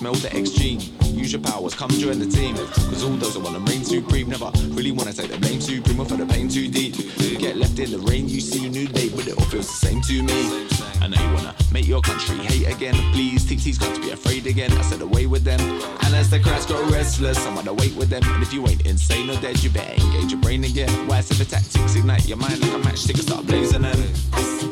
smell 0.00 0.14
the 0.14 0.34
X 0.34 0.52
gene. 0.52 0.80
Use 1.12 1.30
your 1.30 1.42
powers, 1.42 1.74
come 1.74 1.90
join 1.90 2.18
the 2.18 2.24
team. 2.24 2.56
Cause 2.56 3.04
all 3.04 3.10
those 3.20 3.34
that 3.34 3.40
wanna 3.40 3.58
reign 3.58 3.84
supreme 3.84 4.30
never 4.30 4.50
really 4.72 4.92
wanna 4.92 5.12
take 5.12 5.30
the 5.30 5.36
blame 5.36 5.60
supreme 5.60 6.00
or 6.00 6.06
for 6.06 6.16
the 6.16 6.24
pain 6.24 6.48
too 6.48 6.70
deep. 6.70 6.96
Get 7.38 7.56
left 7.56 7.78
in 7.78 7.90
the 7.90 7.98
rain, 7.98 8.26
you 8.26 8.40
see 8.40 8.66
new 8.70 8.88
day, 8.88 9.10
but 9.10 9.28
it 9.28 9.36
all 9.36 9.44
feels 9.44 9.66
the 9.68 9.86
same 9.86 10.00
to 10.00 10.22
me. 10.22 10.66
I 11.02 11.06
know 11.06 11.20
you 11.20 11.34
wanna 11.34 11.54
make 11.70 11.86
your 11.86 12.00
country 12.00 12.38
hate 12.38 12.74
again. 12.74 12.94
Please, 13.12 13.44
TT's 13.44 13.76
got 13.76 13.94
to 13.94 14.00
be 14.00 14.10
afraid 14.10 14.46
again. 14.46 14.72
I 14.72 14.80
said 14.80 15.02
away 15.02 15.26
with 15.26 15.44
them. 15.44 15.60
And 15.60 16.14
as 16.14 16.30
the 16.30 16.40
crowds 16.40 16.64
grow 16.64 16.82
restless, 16.88 17.38
I'm 17.46 17.58
on 17.58 17.66
the 17.66 17.74
wait 17.74 17.94
with 17.94 18.08
them. 18.08 18.22
And 18.24 18.42
if 18.42 18.54
you 18.54 18.66
ain't 18.68 18.86
insane 18.86 19.28
or 19.28 19.38
dead, 19.42 19.62
you 19.62 19.68
better 19.68 20.00
engage 20.00 20.32
your 20.32 20.40
brain 20.40 20.64
again. 20.64 20.90
Why 21.08 21.20
the 21.20 21.44
tactics 21.44 21.94
ignite 21.94 22.26
your 22.26 22.38
mind 22.38 22.60
like 22.60 22.72
a 22.72 22.80
matchstick 22.88 23.20
and 23.20 23.28
start 23.28 23.46
blazing 23.46 23.82
them. 23.82 24.69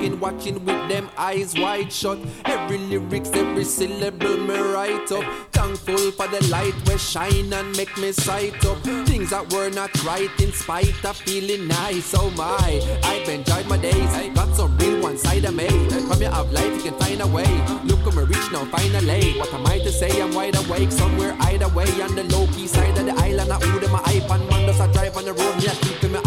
Talking, 0.00 0.20
watching 0.20 0.64
with 0.64 0.88
them 0.88 1.10
eyes 1.16 1.54
wide 1.58 1.92
shut. 1.92 2.18
Every 2.44 2.78
lyrics, 2.78 3.30
every 3.32 3.64
syllable 3.64 4.36
me 4.36 4.58
write 4.58 5.12
up. 5.12 5.24
Thankful 5.52 6.12
for 6.12 6.28
the 6.28 6.44
light 6.50 6.74
we 6.86 6.96
shine 6.98 7.52
and 7.52 7.76
make 7.76 7.96
me 7.98 8.12
sight 8.12 8.64
up. 8.64 8.78
Things 9.06 9.30
that 9.30 9.52
were 9.52 9.70
not 9.70 9.90
right 10.04 10.30
in 10.40 10.52
spite 10.52 11.04
of 11.04 11.16
feeling 11.16 11.68
nice. 11.68 12.14
Oh 12.16 12.30
my, 12.30 12.80
I've 13.04 13.28
enjoyed 13.28 13.66
my 13.68 13.78
days. 13.78 14.14
I 14.14 14.28
got 14.28 14.54
some 14.54 14.76
real 14.78 15.02
one 15.02 15.18
side 15.18 15.44
of 15.44 15.54
me. 15.54 15.68
From 16.08 16.20
your 16.20 16.32
up 16.32 16.52
life, 16.52 16.76
you 16.76 16.90
can 16.90 16.98
find 16.98 17.20
a 17.20 17.26
way. 17.26 17.50
Look 17.84 18.06
at 18.06 18.14
me 18.14 18.22
reach 18.22 18.52
now, 18.52 18.64
find 18.66 18.94
a 18.94 19.00
finally. 19.00 19.38
What 19.38 19.52
am 19.52 19.66
I 19.66 19.78
to 19.78 19.92
say? 19.92 20.20
I'm 20.20 20.34
wide 20.34 20.56
awake 20.56 20.92
somewhere 20.92 21.36
either 21.40 21.68
way. 21.68 21.90
On 22.02 22.14
the 22.14 22.24
low 22.24 22.46
key 22.48 22.66
side 22.66 22.96
of 22.98 23.06
the 23.06 23.14
island, 23.14 23.52
I 23.52 23.56
order 23.72 23.88
my 23.88 24.00
iPhone. 24.00 24.50
One 24.50 24.66
does 24.66 24.80
I 24.80 24.90
drive 24.92 25.16
on 25.16 25.24
the 25.24 25.32
road, 25.32 25.62
yeah, 25.62 25.74
keep 25.82 26.10
my 26.10 26.19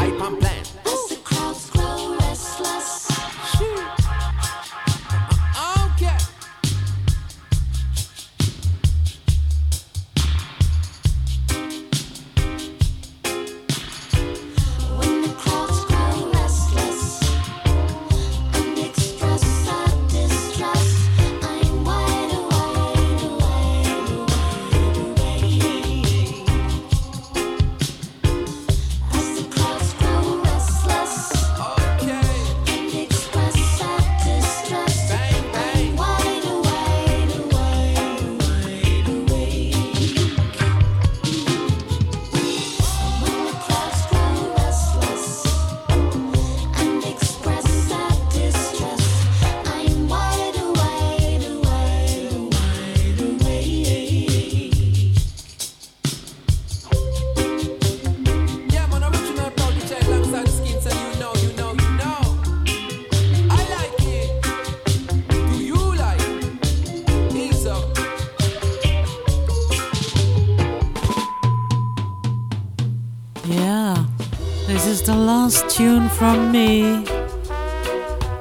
from 76.18 76.52
me. 76.52 77.06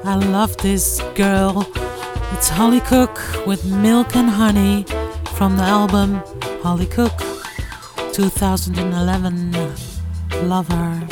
I 0.03 0.15
love 0.15 0.55
this 0.57 1.01
girl. 1.15 1.67
It's 2.33 2.49
Hollie 2.49 2.81
Cook 2.81 3.19
with 3.45 3.65
Milk 3.65 4.15
and 4.15 4.29
Honey 4.29 4.85
from 5.35 5.57
the 5.57 5.63
album 5.63 6.21
Hollie 6.61 6.85
Cook 6.85 7.17
2011. 8.13 9.51
Love 10.47 10.67
her. 10.67 11.02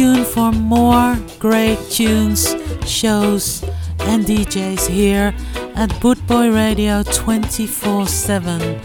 Tuned 0.00 0.26
for 0.26 0.50
more 0.50 1.14
great 1.38 1.78
tunes, 1.90 2.56
shows, 2.86 3.62
and 4.08 4.24
DJs 4.24 4.88
here 4.88 5.34
at 5.76 5.90
Bootboy 6.00 6.54
Radio 6.54 7.02
24 7.02 8.06
7. 8.06 8.80